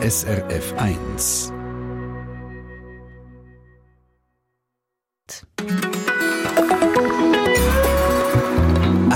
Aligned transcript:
SRF 0.00 0.72
1. 0.76 1.57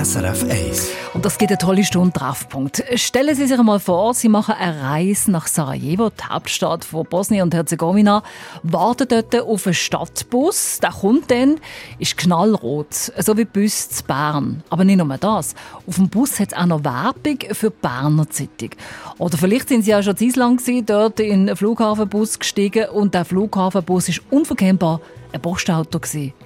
SRF 0.02 0.50
1. 0.50 0.90
Und 1.14 1.24
das 1.24 1.38
gibt 1.38 1.52
eine 1.52 1.58
tolle 1.58 1.84
Stunde 1.84 2.12
Treffpunkt. 2.12 2.82
Stellen 2.96 3.36
Sie 3.36 3.46
sich 3.46 3.56
einmal 3.56 3.78
vor, 3.78 4.14
Sie 4.14 4.28
machen 4.28 4.56
eine 4.58 4.82
Reise 4.82 5.30
nach 5.30 5.46
Sarajevo, 5.46 6.10
die 6.10 6.24
Hauptstadt 6.24 6.85
von 6.85 7.06
Bosnien 7.06 7.42
und 7.42 7.54
Herzegowina, 7.54 8.24
warten 8.64 9.06
dort 9.06 9.40
auf 9.40 9.64
einen 9.64 9.74
Stadtbus. 9.74 10.80
Der 10.80 10.90
kommt 10.90 11.30
dann, 11.30 11.60
ist 12.00 12.17
knallrot, 12.17 13.12
so 13.17 13.36
wie 13.36 13.44
Bus 13.44 13.90
zu 13.90 14.03
Bern. 14.03 14.64
Aber 14.71 14.85
nicht 14.85 14.96
nur 14.96 15.18
das. 15.18 15.54
Auf 15.86 15.94
dem 15.94 16.09
Bus 16.09 16.41
hat 16.41 16.48
es 16.48 16.59
auch 16.59 16.66
noch 16.66 16.82
Werbung 16.82 17.38
für 17.52 17.70
die 17.70 17.77
Berner 17.80 18.28
Zeitung. 18.28 18.70
Oder 19.19 19.38
vielleicht 19.38 19.69
sind 19.69 19.84
Sie 19.84 19.95
auch 19.95 20.02
schon 20.02 20.16
in 20.16 20.27
Island 20.27 20.59
gewesen, 20.59 20.87
dort 20.87 21.20
in 21.20 21.48
einen 21.48 21.56
Flughafenbus 21.56 22.41
gestiegen 22.41 22.88
und 22.88 23.14
der 23.14 23.24
Flughafenbus 23.24 24.08
ist 24.08 24.22
unverkennbar 24.30 25.00
ein 25.32 25.41
Postauto 25.41 26.00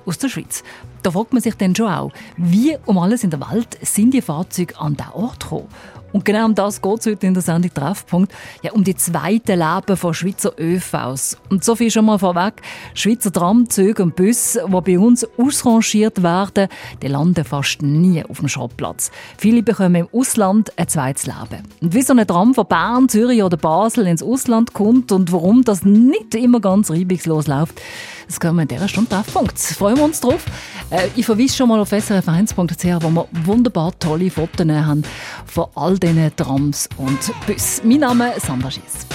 aus 0.04 0.18
der 0.18 0.28
Schweiz. 0.28 0.62
Da 1.02 1.10
fragt 1.10 1.32
man 1.32 1.42
sich 1.42 1.54
dann 1.54 1.74
schon 1.74 1.88
auch, 1.88 2.12
wie 2.36 2.76
um 2.86 2.98
alles 2.98 3.24
in 3.24 3.30
der 3.30 3.40
Welt 3.40 3.78
sind 3.82 4.12
die 4.12 4.22
Fahrzeuge 4.22 4.78
an 4.78 4.96
diesen 4.96 5.12
Ort 5.12 5.40
gekommen? 5.40 5.68
Und 6.16 6.24
genau 6.24 6.46
um 6.46 6.54
das 6.54 6.80
geht 6.80 7.00
es 7.00 7.06
heute 7.06 7.26
in 7.26 7.34
der 7.34 7.42
Sendung 7.42 7.74
Treffpunkt. 7.74 8.32
Ja, 8.62 8.72
um 8.72 8.84
die 8.84 8.96
zweite 8.96 9.54
Leben 9.54 9.96
von 9.98 10.14
Schweizer 10.14 10.52
ÖVs. 10.58 11.36
Und 11.50 11.62
so 11.62 11.76
viel 11.76 11.90
schon 11.90 12.06
mal 12.06 12.18
vorweg. 12.18 12.62
Schweizer 12.94 13.30
Tramzüge 13.30 14.02
und 14.02 14.16
Busse, 14.16 14.64
die 14.66 14.80
bei 14.80 14.98
uns 14.98 15.26
ausrangiert 15.36 16.22
werden, 16.22 16.68
die 17.02 17.08
landen 17.08 17.44
fast 17.44 17.82
nie 17.82 18.24
auf 18.24 18.38
dem 18.38 18.48
Schrottplatz. 18.48 19.10
Viele 19.36 19.62
bekommen 19.62 19.94
im 19.94 20.08
Ausland 20.10 20.72
ein 20.78 20.88
zweites 20.88 21.26
Leben. 21.26 21.62
Und 21.82 21.92
wie 21.92 22.00
so 22.00 22.14
ein 22.14 22.26
Tram 22.26 22.54
von 22.54 22.66
Bern, 22.66 23.10
Zürich 23.10 23.42
oder 23.42 23.58
Basel 23.58 24.06
ins 24.06 24.22
Ausland 24.22 24.72
kommt 24.72 25.12
und 25.12 25.32
warum 25.32 25.64
das 25.64 25.84
nicht 25.84 26.34
immer 26.34 26.60
ganz 26.60 26.90
reibungslos 26.90 27.46
läuft, 27.46 27.78
das 28.26 28.40
können 28.40 28.56
wir 28.56 28.62
in 28.62 28.68
dieser 28.68 28.88
Stunde 28.88 29.10
Treffpunkt. 29.10 29.58
Freuen 29.58 29.96
wir 29.96 30.04
uns 30.04 30.20
drauf. 30.20 30.44
Äh, 30.90 31.08
ich 31.16 31.26
verweise 31.26 31.56
schon 31.56 31.68
mal 31.68 31.80
auf 31.80 31.92
srf1.ch, 31.92 33.02
wo 33.02 33.10
wir 33.10 33.28
wunderbar 33.44 33.98
tolle 33.98 34.30
Fotos 34.30 34.66
haben 34.66 35.02
von 35.46 35.66
all 35.74 35.98
diesen 35.98 36.34
Trams 36.36 36.88
und 36.96 37.18
Bussen. 37.46 37.88
Mein 37.88 38.00
Name 38.00 38.34
ist 38.34 38.46
Sandra 38.46 38.70
Schiess. 38.70 39.06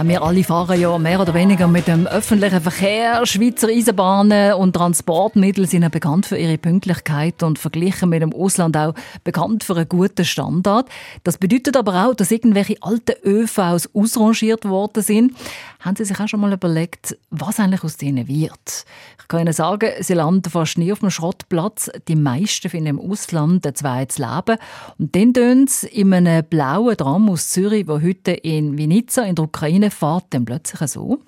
Ja, 0.00 0.08
wir 0.08 0.22
alle 0.22 0.42
fahren 0.42 0.80
ja 0.80 0.96
mehr 0.96 1.20
oder 1.20 1.34
weniger 1.34 1.68
mit 1.68 1.86
dem 1.86 2.06
öffentlichen 2.06 2.62
Verkehr. 2.62 3.26
Schweizer 3.26 3.68
Eisenbahnen 3.68 4.54
und 4.54 4.72
Transportmittel 4.72 5.66
sind 5.66 5.82
ja 5.82 5.90
bekannt 5.90 6.24
für 6.24 6.38
ihre 6.38 6.56
Pünktlichkeit 6.56 7.42
und 7.42 7.58
verglichen 7.58 8.08
mit 8.08 8.22
dem 8.22 8.32
Ausland 8.32 8.78
auch 8.78 8.94
bekannt 9.24 9.62
für 9.62 9.76
einen 9.76 9.90
guten 9.90 10.24
Standard. 10.24 10.88
Das 11.22 11.36
bedeutet 11.36 11.76
aber 11.76 12.06
auch, 12.06 12.14
dass 12.14 12.30
irgendwelche 12.30 12.76
alten 12.80 13.12
ÖVs 13.26 13.90
ausrangiert 13.92 14.64
worden 14.64 15.02
sind. 15.02 15.34
Haben 15.79 15.95
Sie 15.95 16.05
sich 16.05 16.19
auch 16.19 16.27
schon 16.27 16.39
mal 16.39 16.53
überlegt, 16.53 17.17
was 17.29 17.59
eigentlich 17.59 17.83
aus 17.83 17.97
denen 17.97 18.27
wird? 18.27 18.85
Ich 19.19 19.27
kann 19.27 19.41
Ihnen 19.41 19.53
sagen, 19.53 19.89
sie 20.01 20.13
landen 20.13 20.49
fast 20.49 20.77
nie 20.77 20.91
auf 20.91 20.99
dem 20.99 21.09
Schrottplatz. 21.09 21.89
Die 22.07 22.15
meisten 22.15 22.69
finden 22.69 22.87
im 22.87 22.99
Ausland 22.99 23.65
ein 23.65 23.75
zweites 23.75 24.17
Leben. 24.17 24.57
Und 24.97 25.15
dann 25.15 25.33
tun 25.33 25.67
sie 25.67 25.87
in 25.87 26.13
einem 26.13 26.45
blauen 26.45 26.97
Tram 26.97 27.29
aus 27.29 27.49
Zürich, 27.49 27.85
der 27.85 28.01
heute 28.01 28.31
in 28.31 28.77
Vinica 28.77 29.23
in 29.23 29.35
der 29.35 29.45
Ukraine 29.45 29.91
fährt, 29.91 30.25
dann 30.29 30.45
plötzlich 30.45 30.89
so. 30.89 31.19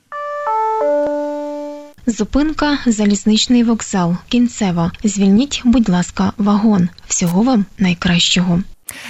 Зупинка 2.10 2.78
залізничний 2.86 3.64
вокзал. 3.64 4.16
Кінцева. 4.30 4.92
Звільніть, 5.04 5.62
будь 5.66 5.90
ласка, 5.90 6.34
вагон. 6.38 6.90
Всього 7.08 7.44
вам 7.44 7.66
найкращого. 7.78 8.62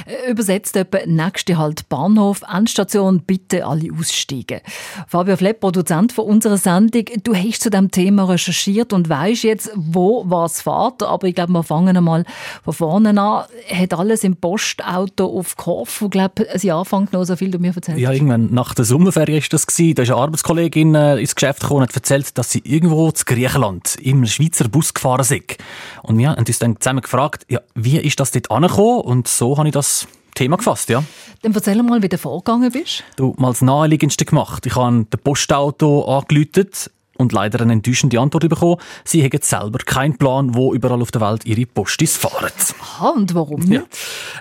Äh, 0.07 0.31
übersetzt 0.31 0.77
etwa 0.77 0.99
nächste 1.07 1.59
Halt 1.59 1.89
Bahnhof, 1.89 2.43
Endstation, 2.53 3.23
bitte 3.23 3.67
alle 3.67 3.89
aussteigen. 3.99 4.61
Fabio 5.09 5.37
Flepp, 5.37 5.61
Produzent 5.61 6.13
von 6.13 6.27
unserer 6.27 6.59
Sendung, 6.59 7.05
du 7.23 7.35
hast 7.35 7.63
zu 7.63 7.71
dem 7.71 7.91
Thema 7.91 8.25
recherchiert 8.25 8.93
und 8.93 9.09
weißt 9.09 9.45
jetzt, 9.45 9.71
wo 9.75 10.25
was 10.27 10.63
fährt. 10.63 11.03
Aber 11.03 11.27
ich 11.27 11.35
glaube, 11.35 11.53
wir 11.53 11.63
fangen 11.63 11.97
einmal 11.97 12.25
von 12.65 12.73
vorne 12.73 13.11
an. 13.11 13.45
Hat 13.69 13.95
alles 13.95 14.25
im 14.25 14.37
Postauto 14.37 15.27
auf 15.27 15.57
Korfu, 15.57 16.09
glaube 16.09 16.45
ich, 16.45 16.73
ein 16.73 16.83
genommen, 17.07 17.27
so 17.27 17.37
viel 17.37 17.51
du 17.51 17.59
mir 17.59 17.75
erzählt 17.75 17.99
Ja, 17.99 18.13
irgendwann 18.13 18.53
nach 18.53 18.75
der 18.75 18.85
Sommerferie 18.85 19.39
ist 19.39 19.53
das 19.53 19.67
gewesen. 19.67 19.95
Da 19.95 20.03
ist 20.03 20.11
eine 20.11 20.21
Arbeitskollegin 20.21 20.95
äh, 20.95 21.19
ins 21.19 21.35
Geschäft 21.35 21.61
gekommen 21.61 21.83
und 21.83 21.89
hat 21.89 21.95
erzählt, 21.95 22.37
dass 22.39 22.51
sie 22.51 22.63
irgendwo 22.65 23.11
zu 23.11 23.25
Griechenland 23.25 23.97
im 24.01 24.27
Schweizer 24.27 24.69
Bus 24.69 24.95
gefahren 24.95 25.25
sind. 25.25 25.57
Und 26.03 26.19
wir 26.19 26.31
haben 26.31 26.39
uns 26.39 26.59
dann 26.59 26.81
zusammen 26.81 27.01
gefragt, 27.01 27.47
ja, 27.49 27.61
wie 27.75 27.99
ist 27.99 28.19
das 28.21 28.31
dort 28.31 28.51
angekommen? 28.51 29.01
Und 29.01 29.29
so 29.29 29.57
habe 29.59 29.69
ich 29.69 29.72
das 29.73 30.07
Thema 30.35 30.57
gefasst, 30.57 30.89
ja. 30.89 31.05
Dann 31.43 31.53
erzähl 31.53 31.83
mal, 31.83 32.03
wie 32.03 32.09
du 32.09 32.17
vorgegangen 32.17 32.71
bist. 32.71 33.05
Du, 33.17 33.35
mal 33.37 33.51
das 33.51 33.63
Naheliegendste 33.63 34.25
gemacht. 34.25 34.65
Ich 34.67 34.77
habe 34.77 35.07
das 35.11 35.21
Postauto 35.21 36.05
angelötet 36.05 36.91
und 37.23 37.33
leider 37.33 37.61
eine 37.61 37.73
enttäuschende 37.73 38.21
Antwort 38.21 38.49
bekommen. 38.49 38.77
Sie 39.05 39.23
haben 39.23 39.39
selber 39.41 39.79
keinen 39.79 40.19
Plan, 40.19 40.55
wo 40.55 40.75
überall 40.75 41.01
auf 41.01 41.11
der 41.11 41.23
Welt 41.23 41.47
ihre 41.47 41.65
Postis 41.65 42.17
fahren. 42.17 42.51
Aha, 42.81 43.09
und 43.11 43.35
warum 43.35 43.61
nicht? 43.61 43.83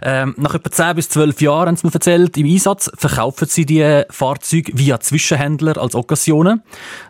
Ja. 0.04 0.24
Ähm, 0.24 0.36
nach 0.38 0.56
etwa 0.56 0.70
10 0.70 0.96
bis 0.96 1.10
12 1.10 1.42
Jahren, 1.42 1.68
haben 1.70 1.76
sie 1.78 1.88
mir 1.88 1.94
erzählt, 1.94 2.38
im 2.38 2.48
Einsatz 2.48 2.92
verkaufen 2.96 3.48
sie 3.48 3.66
die 3.66 4.04
Fahrzeuge 4.10 4.72
via 4.76 5.00
Zwischenhändler 5.00 5.78
als 5.78 5.96
Occasionen. 5.96 6.62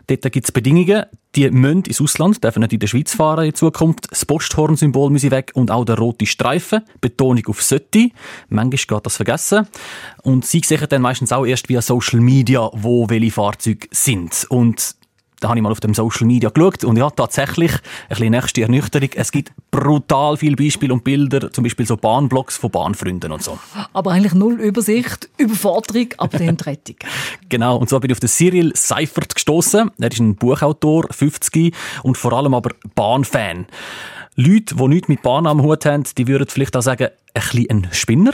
Dort 0.06 0.30
gibt 0.30 0.46
es 0.46 0.52
Bedingungen, 0.52 1.04
die 1.34 1.50
müssen 1.50 1.84
ins 1.84 2.00
Ausland, 2.00 2.44
dürfen 2.44 2.60
nicht 2.60 2.72
in 2.74 2.78
der 2.78 2.86
Schweiz 2.86 3.14
fahren 3.14 3.46
in 3.46 3.54
Zukunft. 3.54 4.10
Das 4.10 4.26
Posthornsymbol 4.26 5.10
muss 5.10 5.22
weg 5.30 5.50
und 5.54 5.70
auch 5.70 5.84
der 5.84 5.96
rote 5.96 6.26
Streifen. 6.26 6.82
Betonung 7.00 7.46
auf 7.46 7.62
sollte. 7.62 8.10
Manchmal 8.48 8.98
geht 8.98 9.06
das 9.06 9.16
vergessen. 9.16 9.66
Und 10.22 10.44
sie 10.44 10.60
sehen 10.64 10.86
dann 10.88 11.02
meistens 11.02 11.32
auch 11.32 11.46
erst 11.46 11.68
via 11.68 11.80
Social 11.80 12.20
Media, 12.20 12.68
wo 12.74 13.08
welche 13.08 13.30
Fahrzeuge 13.30 13.88
sind. 13.90 14.46
Und 14.50 14.96
da 15.42 15.48
habe 15.48 15.58
ich 15.58 15.62
mal 15.62 15.72
auf 15.72 15.80
dem 15.80 15.92
Social 15.92 16.26
Media 16.26 16.50
geschaut 16.50 16.84
und 16.84 16.96
ja, 16.96 17.10
tatsächlich, 17.10 17.72
ein 17.72 18.08
bisschen 18.10 18.30
nächste 18.30 18.62
Ernüchterung, 18.62 19.08
es 19.14 19.32
gibt 19.32 19.52
brutal 19.70 20.36
viele 20.36 20.54
Beispiele 20.54 20.92
und 20.92 21.02
Bilder, 21.02 21.52
zum 21.52 21.64
Beispiel 21.64 21.84
so 21.84 21.96
Bahnblocks 21.96 22.56
von 22.56 22.70
Bahnfreunden 22.70 23.32
und 23.32 23.42
so. 23.42 23.58
Aber 23.92 24.12
eigentlich 24.12 24.34
null 24.34 24.60
Übersicht, 24.60 25.28
Überforderung, 25.38 26.08
aber 26.18 26.38
dann 26.38 26.56
Rettung. 26.56 26.96
genau, 27.48 27.76
und 27.76 27.88
so 27.88 27.98
bin 27.98 28.10
ich 28.10 28.16
auf 28.16 28.20
den 28.20 28.28
Cyril 28.28 28.72
Seifert 28.76 29.34
gestoßen. 29.34 29.90
Er 29.98 30.10
ist 30.10 30.20
ein 30.20 30.36
Buchautor, 30.36 31.06
50 31.10 31.74
und 32.04 32.16
vor 32.16 32.32
allem 32.32 32.54
aber 32.54 32.70
Bahnfan. 32.94 33.66
Leute, 34.34 34.76
die 34.76 34.88
nichts 34.88 35.08
mit 35.08 35.22
Bahn 35.22 35.46
am 35.46 35.62
Hut 35.62 35.84
haben, 35.84 36.04
die 36.16 36.26
würden 36.26 36.48
vielleicht 36.48 36.74
auch 36.74 36.82
sagen, 36.82 37.08
ein 37.34 37.42
bisschen 37.42 37.66
ein 37.68 37.88
Spinner. 37.92 38.32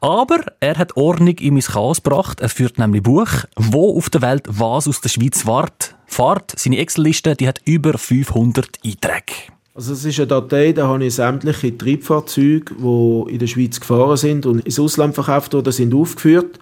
Aber 0.00 0.40
er 0.60 0.76
hat 0.76 0.96
Ordnung 0.96 1.38
in 1.38 1.54
mein 1.54 1.62
Chaos 1.62 2.02
gebracht. 2.02 2.40
Er 2.40 2.50
führt 2.50 2.78
nämlich 2.78 3.02
Buch, 3.02 3.28
wo 3.56 3.96
auf 3.96 4.10
der 4.10 4.20
Welt 4.20 4.44
was 4.48 4.86
aus 4.86 5.00
der 5.00 5.08
Schweiz 5.08 5.46
wart, 5.46 5.94
fahrt. 6.10 6.52
Seine 6.56 6.78
Excel-Liste, 6.78 7.36
die 7.36 7.48
hat 7.48 7.60
über 7.64 7.96
500 7.96 8.68
Einträge. 8.84 9.50
Also 9.74 9.92
es 9.92 10.04
ist 10.04 10.18
eine 10.18 10.26
Datei, 10.26 10.72
da 10.72 10.88
habe 10.88 11.04
ich 11.04 11.14
sämtliche 11.14 11.76
Triebfahrzeuge, 11.76 12.74
die 12.74 13.32
in 13.32 13.38
der 13.38 13.46
Schweiz 13.46 13.80
gefahren 13.80 14.16
sind 14.16 14.44
und 14.44 14.60
ins 14.66 14.78
Ausland 14.78 15.14
verkauft 15.14 15.54
wurden, 15.54 15.72
sind 15.72 15.94
aufgeführt, 15.94 16.58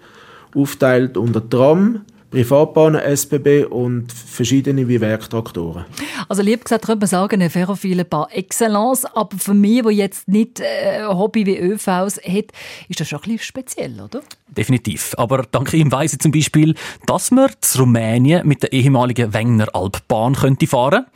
aufteilt 0.55 1.17
unter 1.17 1.49
Tram, 1.49 2.03
Privatbahnen, 2.31 3.01
SBB 3.01 3.65
und 3.65 4.13
verschiedene 4.13 4.87
wie 4.87 5.01
Werktraktoren. 5.01 5.87
Also 6.29 6.43
lieb 6.43 6.65
gesagt, 6.65 6.85
könnte 6.85 7.01
man 7.01 7.09
sagen, 7.09 7.41
ein 7.41 7.49
ferrophile 7.49 8.05
par 8.05 8.29
excellence, 8.33 9.07
aber 9.07 9.37
für 9.39 9.55
mich, 9.55 9.83
der 9.83 9.93
jetzt 9.93 10.29
nicht 10.29 10.61
äh, 10.61 11.05
Hobby 11.07 11.47
wie 11.47 11.59
ÖVs 11.59 12.21
hat, 12.23 12.47
ist 12.89 13.01
das 13.01 13.09
schon 13.09 13.21
ein 13.21 13.23
bisschen 13.23 13.39
speziell, 13.39 14.01
oder? 14.01 14.21
Definitiv. 14.49 15.15
Aber 15.17 15.45
dank 15.51 15.73
ihm 15.73 15.93
weiss 15.93 16.13
ich 16.13 16.19
zum 16.19 16.33
Beispiel, 16.33 16.75
dass 17.07 17.31
man 17.31 17.51
zu 17.61 17.81
Rumänien 17.81 18.47
mit 18.47 18.63
der 18.63 18.73
ehemaligen 18.73 19.33
Wengner 19.33 19.75
Albbahn 19.75 20.35
könnte 20.35 20.67
fahren. 20.67 21.07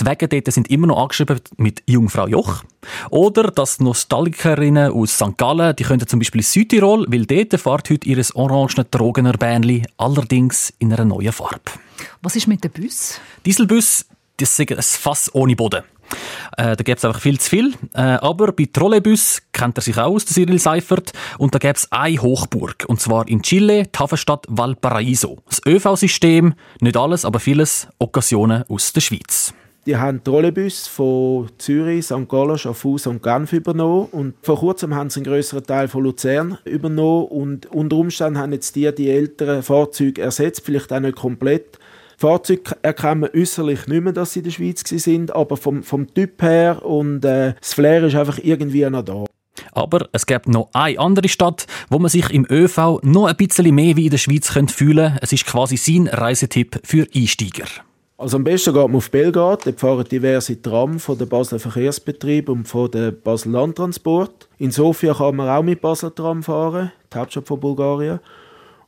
Die 0.00 0.06
Wege 0.06 0.28
dort 0.28 0.52
sind 0.52 0.70
immer 0.70 0.86
noch 0.86 1.02
angeschrieben 1.02 1.40
mit 1.56 1.82
Jungfrau 1.86 2.28
Joch. 2.28 2.62
Oder 3.10 3.44
dass 3.50 3.80
Nostalgikerinnen 3.80 4.92
aus 4.92 5.14
St. 5.14 5.36
Gallen, 5.36 5.74
die 5.76 5.84
könnten 5.84 6.06
zum 6.06 6.18
Beispiel 6.18 6.42
Südtirol, 6.42 7.06
weil 7.08 7.26
dort 7.26 7.60
fährt 7.60 7.90
heute 7.90 8.08
ihr 8.08 8.22
orangene 8.34 8.84
Drogener 8.90 9.34
Bähnli, 9.34 9.84
allerdings 9.96 10.61
in 10.78 10.92
einer 10.92 11.04
neuen 11.04 11.32
Farbe. 11.32 11.72
Was 12.22 12.36
ist 12.36 12.46
mit 12.46 12.64
dem 12.64 12.70
Bus? 12.70 13.20
Dieselbus, 13.44 14.06
das 14.36 14.58
ist 14.58 14.70
ein 14.70 14.82
Fass 14.82 15.34
ohne 15.34 15.56
Boden. 15.56 15.82
Äh, 16.56 16.76
da 16.76 16.82
gibt 16.82 16.98
es 16.98 17.04
einfach 17.04 17.20
viel 17.20 17.38
zu 17.40 17.48
viel. 17.48 17.74
Äh, 17.94 18.00
aber 18.00 18.52
bei 18.52 18.68
Trolleybus 18.70 19.42
kennt 19.52 19.78
er 19.78 19.82
sich 19.82 19.96
auch 19.98 20.12
aus, 20.14 20.24
der 20.24 20.34
Cyril 20.34 20.58
Seifert. 20.58 21.12
Und 21.38 21.54
da 21.54 21.58
gäbe 21.58 21.74
es 21.74 21.90
eine 21.90 22.20
Hochburg. 22.20 22.84
Und 22.86 23.00
zwar 23.00 23.28
in 23.28 23.42
Chile, 23.42 23.84
die 23.84 23.98
Hafenstadt 23.98 24.46
Valparaiso. 24.48 25.38
Das 25.48 25.62
ÖV-System, 25.66 26.54
nicht 26.80 26.96
alles, 26.96 27.24
aber 27.24 27.40
vieles, 27.40 27.88
Occasionen 27.98 28.64
aus 28.68 28.92
der 28.92 29.00
Schweiz. 29.00 29.54
Die 29.84 29.96
haben 29.96 30.22
Trolleybus 30.22 30.86
von 30.86 31.50
Zürich, 31.58 32.06
St. 32.06 32.28
Gallen, 32.28 32.56
Schaffhausen 32.56 33.12
und 33.12 33.22
Genf 33.22 33.52
übernommen. 33.52 34.06
Und 34.12 34.34
vor 34.40 34.60
kurzem 34.60 34.94
haben 34.94 35.10
sie 35.10 35.20
einen 35.20 35.26
größeren 35.26 35.64
Teil 35.64 35.88
von 35.88 36.04
Luzern 36.04 36.58
übernommen. 36.64 37.26
Und 37.26 37.66
unter 37.66 37.96
Umständen 37.96 38.38
haben 38.38 38.52
jetzt 38.52 38.76
die 38.76 38.94
die 38.94 39.10
älteren 39.10 39.64
Fahrzeuge 39.64 40.22
ersetzt, 40.22 40.62
vielleicht 40.64 40.92
auch 40.92 41.00
nicht 41.00 41.16
komplett. 41.16 41.80
Fahrzeuge 42.16 42.76
erkennen 42.82 43.28
äußerlich 43.34 43.88
nicht 43.88 44.04
mehr, 44.04 44.12
dass 44.12 44.34
sie 44.34 44.40
in 44.40 44.44
der 44.44 44.52
Schweiz 44.52 44.88
sind, 44.88 45.34
aber 45.34 45.56
vom, 45.56 45.82
vom 45.82 46.14
Typ 46.14 46.40
her 46.42 46.84
und 46.84 47.24
äh, 47.24 47.54
das 47.58 47.74
Flair 47.74 48.04
ist 48.04 48.14
einfach 48.14 48.38
irgendwie 48.40 48.88
noch 48.88 49.02
da. 49.02 49.24
Aber 49.72 50.08
es 50.12 50.26
gibt 50.26 50.46
noch 50.46 50.68
eine 50.72 51.00
andere 51.00 51.28
Stadt, 51.28 51.66
wo 51.90 51.98
man 51.98 52.08
sich 52.08 52.30
im 52.30 52.46
ÖV 52.48 53.00
noch 53.02 53.26
ein 53.26 53.36
bisschen 53.36 53.74
mehr 53.74 53.96
wie 53.96 54.04
in 54.04 54.10
der 54.10 54.18
Schweiz 54.18 54.52
könnte 54.52 54.72
fühlen 54.72 55.18
Es 55.20 55.32
ist 55.32 55.46
quasi 55.46 55.76
sein 55.76 56.06
Reisetipp 56.06 56.80
für 56.84 57.08
Einsteiger. 57.12 57.66
Also 58.22 58.36
am 58.36 58.44
besten 58.44 58.72
geht 58.72 58.86
man 58.86 58.94
auf 58.94 59.10
Belgrad, 59.10 59.66
dort 59.66 59.80
fahren 59.80 60.04
diverse 60.04 60.62
Tram 60.62 61.00
von 61.00 61.18
der 61.18 61.26
Basler 61.26 61.58
Verkehrsbetrieb 61.58 62.48
und 62.48 62.68
von 62.68 62.88
der 62.88 63.10
Basel 63.10 63.50
Landtransport. 63.50 64.48
In 64.58 64.70
Sofia 64.70 65.12
kann 65.12 65.34
man 65.34 65.48
auch 65.48 65.64
mit 65.64 65.80
Basel 65.80 66.12
Tram 66.12 66.44
fahren, 66.44 66.92
die 67.12 67.18
Hauptstadt 67.18 67.48
von 67.48 67.58
Bulgarien. 67.58 68.20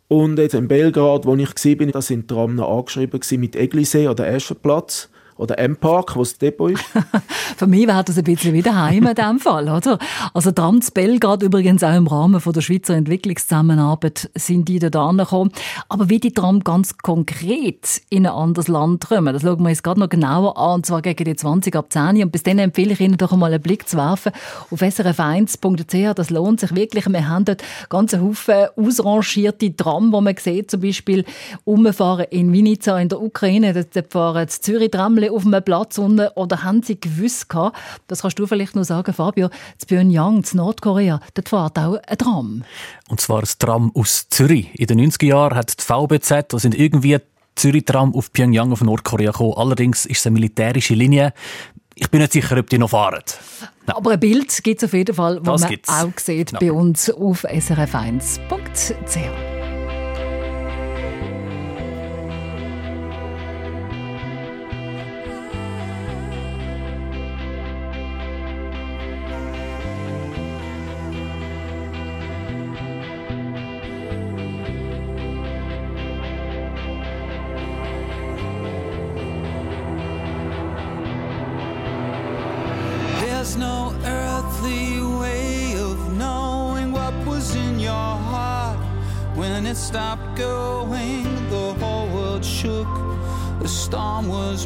Und 0.07 0.39
jetzt 0.39 0.55
in 0.55 0.69
Belgrad, 0.69 1.27
wo 1.27 1.35
ich 1.35 1.49
war, 1.49 1.87
da 1.87 2.01
sind 2.01 2.31
die 2.31 2.33
Tram 2.33 2.55
noch 2.55 2.79
angeschrieben 2.79 3.21
mit 3.41 3.57
Eglisee 3.57 4.07
oder 4.07 4.25
Eschenplatz 4.29 5.11
oder 5.37 5.59
M-Park, 5.59 6.17
wo 6.17 6.21
das 6.21 6.39
Depot 6.39 6.71
ist. 6.71 6.85
Für 7.57 7.67
mich 7.67 7.87
wäre 7.87 8.05
das 8.05 8.19
ein 8.19 8.25
bisschen 8.25 8.53
wieder 8.53 8.75
heim 8.75 9.07
in 9.07 9.15
diesem 9.15 9.39
Fall, 9.39 9.69
oder? 9.69 9.99
Also 10.33 10.51
Trans 10.53 10.91
Belgrad 10.91 11.43
übrigens 11.43 11.83
auch 11.83 11.95
im 11.95 12.07
Rahmen 12.07 12.41
von 12.41 12.53
der 12.53 12.61
Schweizer 12.61 12.95
Entwicklungszusammenarbeit 12.95 14.31
sind 14.35 14.69
die 14.69 14.79
da 14.79 15.07
angekommen. 15.07 15.51
Aber 15.89 16.09
wie 16.09 16.21
die 16.21 16.33
Tram 16.33 16.61
ganz 16.61 16.99
konkret 16.99 18.03
in 18.11 18.27
ein 18.27 18.33
anderes 18.33 18.69
Land 18.69 19.09
kommen, 19.09 19.33
das 19.33 19.43
schauen 19.43 19.63
wir 19.63 19.71
uns 19.71 19.83
gerade 19.83 20.01
noch 20.01 20.09
genauer 20.09 20.57
an, 20.57 20.75
und 20.77 20.87
zwar 20.87 21.03
gegen 21.03 21.25
die 21.25 21.37
20 21.37 21.75
ab 21.77 21.93
10 21.93 22.23
Und 22.23 22.33
bis 22.33 22.43
dann 22.43 22.59
empfehle 22.59 22.93
ich 22.93 23.01
Ihnen 23.01 23.17
doch 23.17 23.33
einmal 23.33 23.53
einen 23.53 23.63
Blick 23.63 23.89
zu 23.89 23.97
werfen 23.97 24.33
auf 24.71 24.81
srf1.ch. 24.81 26.15
Das 26.15 26.31
lohnt 26.31 26.61
sich 26.61 26.75
wirklich. 26.75 27.07
Wir 27.07 27.29
haben 27.29 27.45
dort 27.45 27.63
ganz 27.89 28.15
Haufen 28.15 28.67
ausrangierte 28.77 29.75
Tram, 29.75 30.13
wo 30.13 30.21
man 30.21 30.37
sieht, 30.37 30.71
zum 30.71 30.81
Beispiel 30.81 31.25
umfahren 31.65 32.27
in 32.31 32.53
Vinica 32.53 32.99
in 32.99 33.09
der 33.09 33.21
Ukraine, 33.21 33.73
dort 33.73 34.13
fahren 34.13 34.49
Zürich 34.49 34.91
Tram 34.91 35.24
Bäumchen 35.25 35.37
auf 35.37 35.47
einem 35.47 35.65
Platz 35.65 35.99
unten, 35.99 36.29
oder 36.35 36.63
haben 36.63 36.83
sie 36.83 37.01
gewusst 37.01 37.49
gehabt, 37.49 37.77
das 38.07 38.23
kannst 38.23 38.39
du 38.39 38.47
vielleicht 38.47 38.77
noch 38.77 38.85
sagen, 38.85 39.13
Fabio, 39.13 39.49
zu 39.79 39.87
Pyongyang, 39.87 40.45
zu 40.45 40.57
Nordkorea, 40.57 41.21
dort 41.35 41.49
fährt 41.49 41.79
auch 41.79 41.99
ein 42.07 42.19
Tram. 42.19 42.65
Und 43.09 43.21
zwar 43.21 43.41
ein 43.41 43.49
Tram 43.59 43.93
aus 43.95 44.29
Zürich. 44.29 44.75
In 44.79 44.87
den 44.87 45.01
90er 45.01 45.27
Jahren 45.27 45.57
hat 45.57 45.79
die 45.79 45.83
VBZ, 45.83 46.53
da 46.53 46.59
sind 46.59 46.75
irgendwie 46.75 47.19
Zürich-Tram 47.57 48.15
auf 48.15 48.33
Pyongyang, 48.33 48.73
auf 48.73 48.83
Nordkorea 48.83 49.31
gekommen. 49.31 49.55
Allerdings 49.57 50.07
ist 50.07 50.19
es 50.19 50.27
eine 50.27 50.35
militärische 50.35 50.95
Linie. 50.95 51.33
Ich 51.95 52.11
bin 52.11 52.21
nicht 52.21 52.33
sicher, 52.33 52.59
ob 52.59 52.69
die 52.69 52.79
noch 52.79 52.91
fahren. 52.91 53.23
Nein. 53.87 53.97
Aber 53.97 54.13
ein 54.13 54.21
Bild 54.21 54.65
gibt 54.65 54.83
es 54.83 54.89
auf 54.89 54.93
jeden 54.93 55.15
Fall, 55.15 55.41
das 55.41 55.61
man 55.61 55.71
gibt's. 55.71 55.89
auch 55.89 56.19
sieht 56.19 56.53
Nein. 56.53 56.61
bei 56.61 56.73
uns 56.73 57.11
auf 57.11 57.45
srf1.ch. 57.45 59.54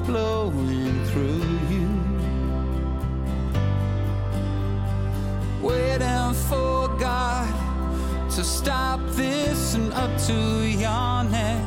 blowing 0.08 1.04
through 1.08 1.44
you. 1.68 1.86
Waiting 5.60 6.32
for 6.48 6.88
God 6.98 7.52
to 8.30 8.42
stop 8.42 9.00
this 9.10 9.74
and 9.74 9.92
up 9.92 10.10
to 10.28 10.66
your 10.66 11.24
neck. 11.24 11.62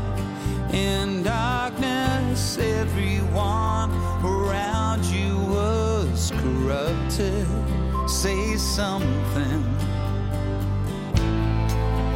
In 0.73 1.21
darkness, 1.21 2.57
everyone 2.57 3.91
around 4.25 5.05
you 5.05 5.37
was 5.57 6.31
corrupted. 6.41 7.45
Say 8.09 8.55
something. 8.57 9.63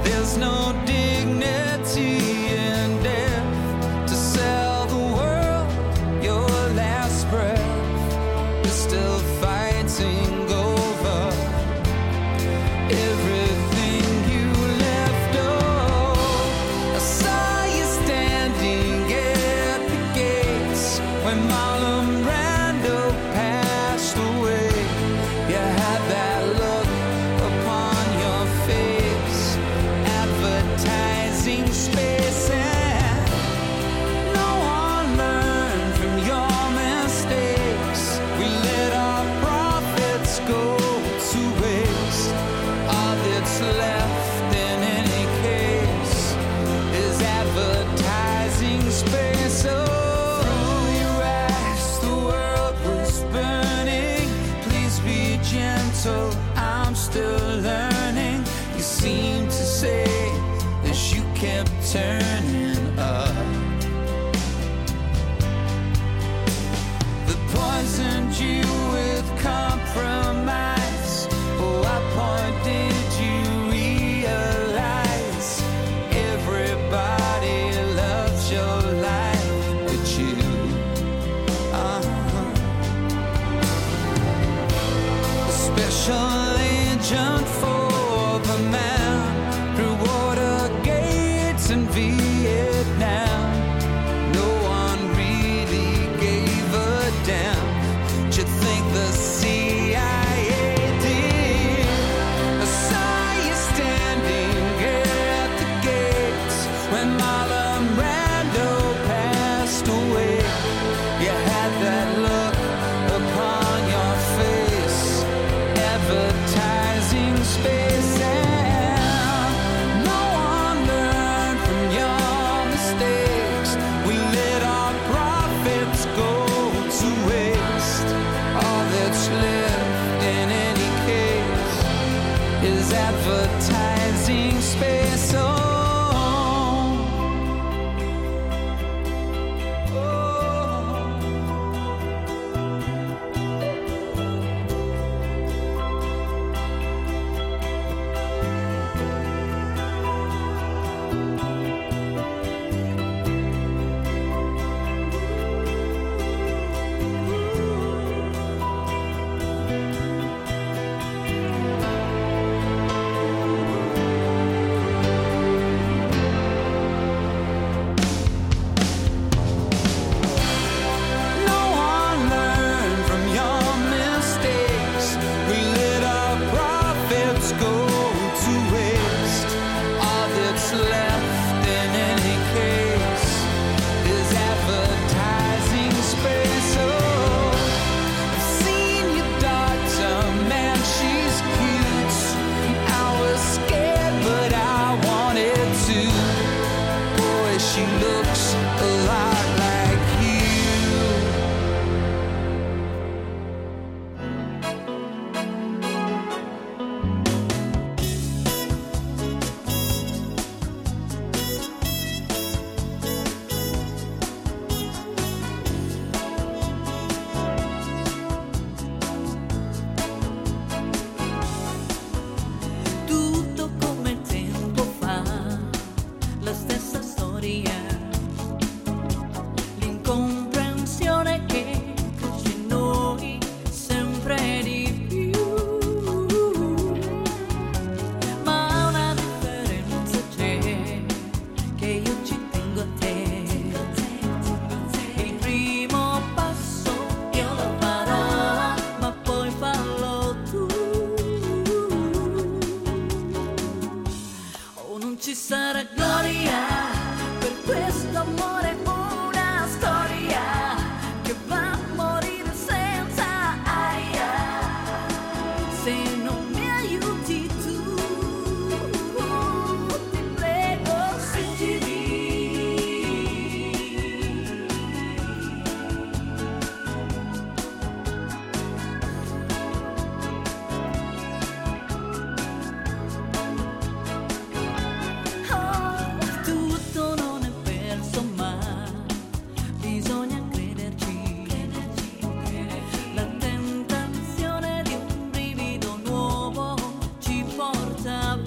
There's 0.03 0.37
no 0.37 0.73
special 85.75 86.57
agent 86.57 87.45
for 87.59 87.74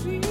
You. 0.05 0.28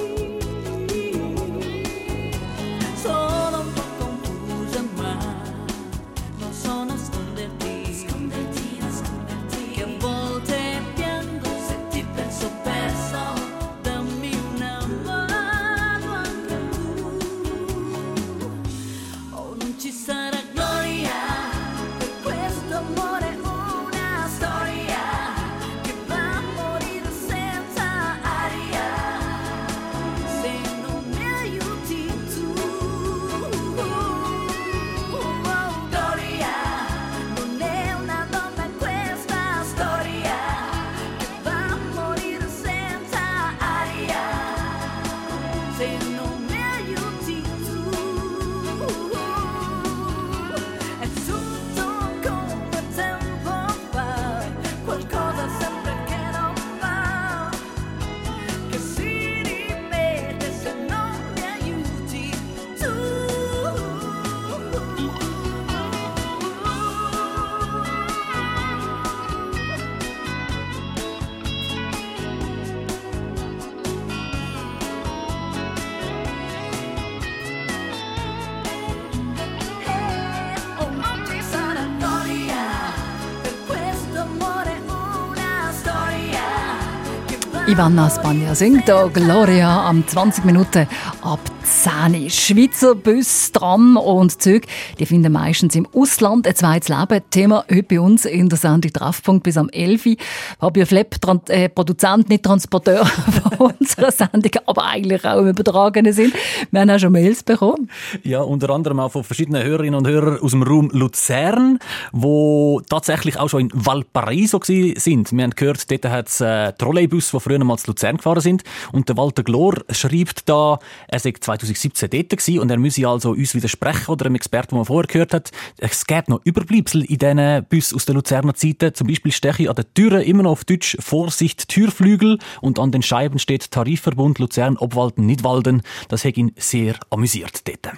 Ivana 87.78 88.10
Spagna 88.10 88.56
singt 88.56 88.88
da 88.88 89.06
Gloria 89.06 89.68
am 89.86 90.04
20 90.04 90.44
Minuten 90.44 90.88
ab 91.22 91.38
10. 91.62 91.92
Schweizer 92.08 92.94
Bus, 92.94 93.52
Tram 93.52 93.96
und 93.96 94.40
Züge, 94.40 94.66
die 94.98 95.04
finden 95.04 95.32
meistens 95.32 95.74
im 95.74 95.86
Ausland 95.92 96.46
ein 96.46 96.54
zweites 96.54 96.88
Leben. 96.88 97.22
Thema 97.30 97.64
heute 97.70 97.82
bei 97.82 98.00
uns 98.00 98.24
in 98.24 98.48
der 98.48 98.56
Sendung 98.56 98.92
Treffpunkt 98.92 99.42
bis 99.42 99.56
am 99.56 99.68
11. 99.68 100.16
Fabio 100.58 100.86
Flepp, 100.86 101.16
äh, 101.48 101.68
Produzent, 101.68 102.28
nicht 102.28 102.44
Transporteur 102.44 103.04
von 103.58 103.72
unserer 103.78 104.10
Sendung, 104.10 104.52
aber 104.66 104.86
eigentlich 104.86 105.24
auch 105.24 105.40
im 105.40 105.48
übertragenen 105.48 106.12
Sinn. 106.12 106.32
Wir 106.70 106.80
haben 106.80 106.90
auch 106.90 106.98
schon 106.98 107.12
Mails 107.12 107.42
bekommen. 107.42 107.90
Ja, 108.22 108.40
unter 108.40 108.70
anderem 108.70 109.00
auch 109.00 109.12
von 109.12 109.24
verschiedenen 109.24 109.62
Hörerinnen 109.62 109.94
und 109.94 110.06
Hörern 110.06 110.38
aus 110.40 110.52
dem 110.52 110.62
Raum 110.62 110.90
Luzern, 110.92 111.78
wo 112.12 112.80
tatsächlich 112.88 113.38
auch 113.38 113.48
schon 113.48 113.62
in 113.62 113.70
Valparaiso 113.74 114.60
sind. 114.62 115.32
Wir 115.32 115.44
haben 115.44 115.50
gehört, 115.50 115.90
dort 115.90 116.04
hat 116.06 116.28
es 116.28 116.40
äh, 116.40 116.72
Trolleybus, 116.72 117.32
die 117.32 117.40
früher 117.40 117.62
mal 117.64 117.76
zu 117.76 117.88
Luzern 117.90 118.16
gefahren 118.16 118.40
sind. 118.40 118.62
Und 118.92 119.08
der 119.08 119.16
Walter 119.16 119.42
Glor 119.42 119.74
schreibt 119.90 120.48
da, 120.48 120.78
er 121.08 121.18
sei 121.18 121.32
2017 121.38 121.97
dort 122.06 122.30
gewesen 122.30 122.58
und 122.60 122.70
er 122.70 122.78
müsse 122.78 123.06
also 123.08 123.30
uns 123.30 123.54
widersprechen 123.54 124.10
oder 124.10 124.26
einem 124.26 124.36
Experten, 124.36 124.70
den 124.70 124.78
man 124.78 124.84
vorher 124.86 125.06
gehört 125.06 125.34
hat. 125.34 125.50
Es 125.78 126.06
gäbe 126.06 126.30
noch 126.30 126.40
Überbleibsel 126.44 127.04
in 127.04 127.18
diesen 127.18 127.66
Bussen 127.68 127.96
aus 127.96 128.04
der 128.04 128.14
Luzerner 128.14 128.54
Zeiten. 128.54 128.94
Zum 128.94 129.06
Beispiel 129.06 129.32
steche 129.32 129.68
an 129.68 129.76
den 129.76 129.86
Türen 129.94 130.22
immer 130.22 130.44
noch 130.44 130.52
auf 130.52 130.64
Deutsch 130.64 130.96
Vorsicht 131.00 131.68
Türflügel 131.68 132.38
und 132.60 132.78
an 132.78 132.92
den 132.92 133.02
Scheiben 133.02 133.38
steht 133.38 133.70
Tarifverbund 133.70 134.38
Luzern 134.38 134.76
Obwalden 134.76 135.26
Nidwalden. 135.26 135.82
Das 136.08 136.24
hat 136.24 136.36
ihn 136.36 136.52
sehr 136.56 136.94
amüsiert 137.10 137.66
dort. 137.66 137.96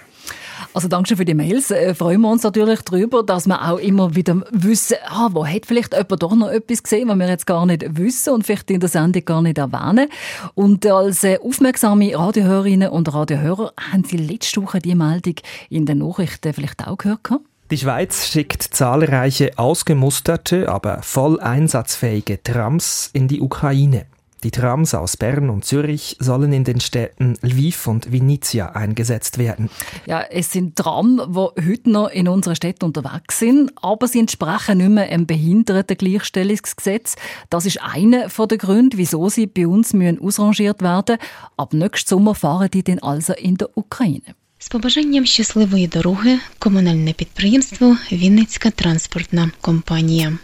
Also 0.73 0.87
danke 0.87 1.17
für 1.17 1.25
die 1.25 1.33
Mails. 1.33 1.69
Äh, 1.69 1.93
freuen 1.93 2.21
wir 2.21 2.29
uns 2.29 2.43
natürlich 2.43 2.81
darüber, 2.81 3.23
dass 3.23 3.45
wir 3.45 3.61
auch 3.69 3.77
immer 3.77 4.15
wieder 4.15 4.41
wissen, 4.51 4.97
ah, 5.05 5.29
wo 5.31 5.45
hat 5.45 5.65
vielleicht 5.65 5.93
jemand 5.93 6.23
doch 6.23 6.33
noch 6.33 6.49
etwas 6.49 6.83
gesehen, 6.83 7.09
was 7.09 7.17
wir 7.17 7.27
jetzt 7.27 7.45
gar 7.45 7.65
nicht 7.65 7.97
wissen 7.97 8.33
und 8.33 8.45
vielleicht 8.45 8.71
in 8.71 8.79
der 8.79 8.87
Sendung 8.87 9.25
gar 9.25 9.41
nicht 9.41 9.57
erwähnen. 9.57 10.07
Und 10.55 10.85
als 10.85 11.23
äh, 11.23 11.39
aufmerksame 11.43 12.17
Radiohörerinnen 12.17 12.89
und 12.89 13.13
Radiohörer 13.13 13.73
haben 13.91 14.05
Sie 14.05 14.17
letzte 14.17 14.61
Woche 14.61 14.79
die 14.79 14.95
Meldung 14.95 15.35
in 15.69 15.85
den 15.85 15.97
Nachrichten 15.97 16.53
vielleicht 16.53 16.87
auch 16.87 16.97
gehört? 16.97 17.41
Die 17.69 17.77
Schweiz 17.77 18.27
schickt 18.27 18.63
zahlreiche 18.63 19.57
ausgemusterte, 19.57 20.69
aber 20.69 21.01
voll 21.03 21.39
einsatzfähige 21.39 22.41
Trams 22.43 23.09
in 23.13 23.27
die 23.27 23.41
Ukraine. 23.41 24.05
Die 24.42 24.50
Trams 24.50 24.94
aus 24.94 25.16
Bern 25.16 25.50
und 25.50 25.64
Zürich 25.64 26.16
sollen 26.20 26.52
in 26.52 26.62
den 26.62 26.78
Städten 26.78 27.36
Lviv 27.42 27.86
und 27.86 28.12
Vinizia 28.12 28.70
eingesetzt 28.72 29.38
werden. 29.38 29.70
Ja, 30.06 30.20
es 30.30 30.52
sind 30.52 30.76
Tram, 30.76 31.20
die 31.28 31.68
heute 31.68 31.90
noch 31.90 32.10
in 32.10 32.28
unserer 32.28 32.54
Stadt 32.54 32.84
unterwegs 32.84 33.38
sind, 33.38 33.72
aber 33.80 34.06
sie 34.06 34.20
entsprechen 34.20 34.78
nicht 34.78 34.90
mehr 34.90 35.08
dem 35.08 35.26
Behindertengleichstellungsgesetz. 35.26 37.16
Das 37.50 37.66
ist 37.66 37.82
einer 37.82 38.28
der 38.28 38.58
Gründe, 38.58 38.98
wieso 38.98 39.28
sie 39.30 39.46
bei 39.46 39.66
uns 39.66 39.94
müssen 39.94 40.20
ausrangiert 40.20 40.82
werden. 40.82 41.16
Ab 41.56 41.72
nächstem 41.72 42.18
Sommer 42.18 42.34
fahren 42.34 42.68
die 42.72 42.84
dann 42.84 42.98
also 43.00 43.32
in 43.32 43.56
der 43.56 43.76
Ukraine. 43.76 44.34
З 44.58 44.68
побажанням 44.68 45.26
щасливої 45.26 45.86
дороги 45.86 46.38
комунальне 46.58 47.12
підприємство 47.12 47.96
Вінницька 48.12 48.70
транспортна 48.70 49.50
компанія. 49.60 50.38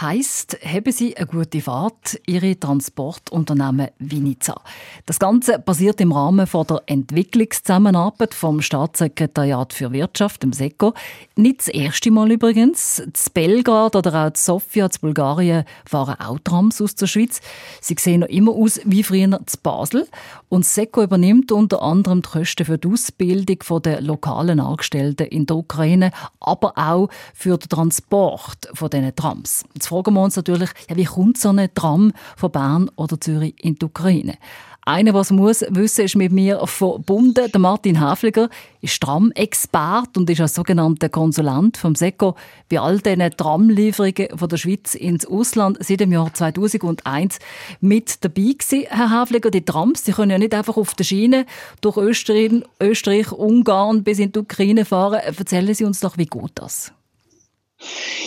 Heißt, 0.00 0.58
haben 0.64 0.92
Sie 0.92 1.16
eine 1.16 1.26
gute 1.26 1.60
Fahrt, 1.60 2.20
Ihre 2.26 2.58
Transportunternehmen 2.58 3.88
Vinica. 3.98 4.60
Das 5.06 5.18
Ganze 5.18 5.58
basiert 5.58 6.00
im 6.00 6.12
Rahmen 6.12 6.46
von 6.46 6.66
der 6.66 6.82
Entwicklungszusammenarbeit 6.86 8.34
vom 8.34 8.62
Staatssekretariat 8.62 9.72
für 9.72 9.92
Wirtschaft, 9.92 10.42
dem 10.42 10.52
SECO. 10.52 10.94
Nicht 11.36 11.60
das 11.60 11.68
erste 11.68 12.10
Mal 12.10 12.32
übrigens. 12.32 13.02
Das 13.12 13.30
Belgrad 13.30 13.94
oder 13.94 14.26
auch 14.26 14.30
das 14.30 14.44
Sofia, 14.44 14.88
das 14.88 14.98
Bulgarien, 14.98 15.64
fahren 15.84 16.16
auch 16.20 16.38
Trams 16.40 16.80
aus 16.80 16.94
der 16.94 17.06
Schweiz. 17.06 17.40
Sie 17.80 17.96
sehen 17.98 18.20
noch 18.20 18.28
immer 18.28 18.52
aus 18.52 18.80
wie 18.84 19.02
früher 19.02 19.40
zu 19.46 19.58
Basel. 19.62 20.08
Und 20.48 20.66
SECO 20.66 21.02
übernimmt 21.02 21.52
unter 21.52 21.82
anderem 21.82 22.22
die 22.22 22.28
Kosten 22.28 22.64
für 22.64 22.78
die 22.78 22.88
Ausbildung 22.88 23.82
der 23.82 24.00
lokalen 24.00 24.60
Angestellten 24.60 25.28
in 25.28 25.46
der 25.46 25.56
Ukraine, 25.56 26.10
aber 26.40 26.72
auch 26.76 27.08
für 27.34 27.56
den 27.56 27.68
Transport 27.68 28.68
von 28.74 28.90
diesen 28.90 29.14
Trams. 29.14 29.61
Jetzt 29.74 29.88
fragen 29.88 30.14
wir 30.14 30.22
uns 30.22 30.36
natürlich, 30.36 30.70
ja, 30.88 30.96
wie 30.96 31.04
kommt 31.04 31.38
so 31.38 31.50
ein 31.50 31.68
Tram 31.74 32.12
von 32.36 32.50
Bern 32.50 32.90
oder 32.96 33.20
Zürich 33.20 33.54
in 33.58 33.76
die 33.76 33.84
Ukraine? 33.84 34.36
Einer, 34.84 35.14
was 35.14 35.30
muss 35.30 35.64
wissen, 35.68 36.06
ist 36.06 36.16
mit 36.16 36.32
mir 36.32 36.66
verbunden. 36.66 37.48
Der 37.52 37.60
Martin 37.60 38.00
Hafliger 38.00 38.48
ist 38.80 39.00
Tram-Expert 39.00 40.16
und 40.16 40.28
ist 40.28 40.40
als 40.40 40.56
sogenannter 40.56 41.08
Konsulent 41.08 41.76
vom 41.76 41.94
SECO 41.94 42.34
bei 42.68 42.80
all 42.80 42.98
diesen 42.98 43.30
Tramlieferungen 43.30 44.36
von 44.36 44.48
der 44.48 44.56
Schweiz 44.56 44.96
ins 44.96 45.24
Ausland 45.24 45.78
seit 45.84 46.00
dem 46.00 46.10
Jahr 46.10 46.34
2001 46.34 47.38
mit 47.80 48.24
dabei 48.24 48.54
gewesen. 48.58 48.86
Herr 48.88 49.10
Hafliger, 49.10 49.52
die 49.52 49.64
Trams, 49.64 50.02
die 50.02 50.12
können 50.12 50.32
ja 50.32 50.38
nicht 50.38 50.52
einfach 50.54 50.76
auf 50.76 50.94
der 50.94 51.04
Schiene 51.04 51.46
durch 51.80 51.96
Österreich, 51.96 52.50
Österreich, 52.80 53.30
Ungarn 53.30 54.02
bis 54.02 54.18
in 54.18 54.32
die 54.32 54.40
Ukraine 54.40 54.84
fahren. 54.84 55.20
Erzählen 55.20 55.72
Sie 55.74 55.84
uns 55.84 56.00
doch, 56.00 56.18
wie 56.18 56.26
geht 56.26 56.50
das? 56.56 56.92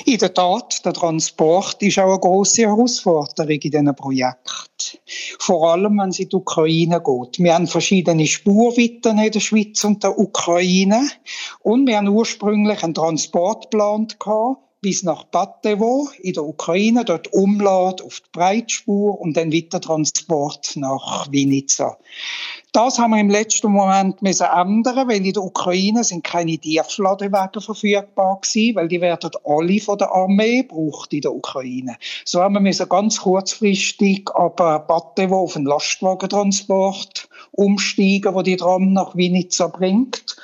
In 0.05 0.17
der 0.17 0.33
Tat, 0.33 0.85
der 0.85 0.93
Transport 0.93 1.81
ist 1.81 1.99
auch 1.99 2.09
eine 2.09 2.19
große 2.19 2.63
Herausforderung 2.63 3.49
in 3.49 3.59
diesem 3.59 3.95
Projekt. 3.95 4.99
Vor 5.39 5.71
allem, 5.71 5.97
wenn 5.97 6.09
es 6.09 6.19
in 6.19 6.29
die 6.29 6.35
Ukraine 6.35 7.01
geht. 7.01 7.39
Wir 7.39 7.53
haben 7.55 7.67
verschiedene 7.67 8.27
Spurweiten 8.27 9.17
in 9.17 9.31
der 9.31 9.39
Schweiz 9.39 9.83
und 9.83 10.03
der 10.03 10.17
Ukraine. 10.17 11.09
Und 11.61 11.87
wir 11.87 11.97
haben 11.97 12.07
ursprünglich 12.07 12.83
einen 12.83 12.93
Transportplan 12.93 14.07
gehabt, 14.19 14.64
bis 14.85 15.01
nach 15.01 15.23
Batevo 15.23 16.09
in 16.21 16.33
der 16.33 16.43
Ukraine, 16.43 17.03
dort 17.03 17.33
Umlad 17.33 18.03
auf 18.03 18.19
die 18.19 18.29
Breitspur 18.31 19.19
und 19.19 19.35
dann 19.35 19.51
weiter 19.51 19.81
Transport 19.81 20.73
nach 20.75 21.25
Vinica. 21.31 21.97
Das 22.71 22.99
haben 22.99 23.09
wir 23.09 23.19
im 23.19 23.31
letzten 23.31 23.71
Moment 23.71 24.21
müssen 24.21 24.45
ändern, 24.45 25.07
weil 25.07 25.25
in 25.25 25.33
der 25.33 25.41
Ukraine 25.41 26.03
sind 26.03 26.23
keine 26.23 26.59
Tiefladewege 26.59 27.61
verfügbar 27.61 28.39
gewesen, 28.39 28.75
weil 28.75 28.87
die 28.87 29.01
werden 29.01 29.31
alle 29.43 29.79
von 29.79 29.97
der 29.97 30.13
Armee 30.13 30.61
gebraucht 30.61 31.11
in 31.13 31.21
der 31.21 31.33
Ukraine. 31.33 31.97
So 32.23 32.41
haben 32.41 32.53
wir 32.53 32.59
müssen 32.59 32.87
ganz 32.87 33.21
kurzfristig 33.21 34.29
aber 34.35 34.81
Batevo 34.81 35.39
auf 35.39 35.55
einen 35.55 35.65
Lastwagentransport 35.65 37.27
umsteigen, 37.53 38.35
wo 38.35 38.43
die 38.43 38.57
Tram 38.57 38.93
nach 38.93 39.15
Vinica 39.15 39.65
bringt. 39.65 40.35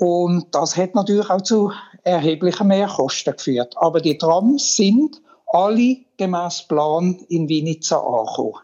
Und 0.00 0.46
das 0.52 0.78
hat 0.78 0.94
natürlich 0.94 1.28
auch 1.28 1.42
zu 1.42 1.72
erheblichen 2.04 2.68
Mehrkosten 2.68 3.36
geführt. 3.36 3.74
Aber 3.76 4.00
die 4.00 4.18
Trams 4.18 4.76
sind 4.76 5.20
alle 5.46 5.98
gemäß 6.16 6.62
Plan 6.68 7.18
in 7.28 7.48
Vinica 7.48 7.96
angekommen. 7.98 8.54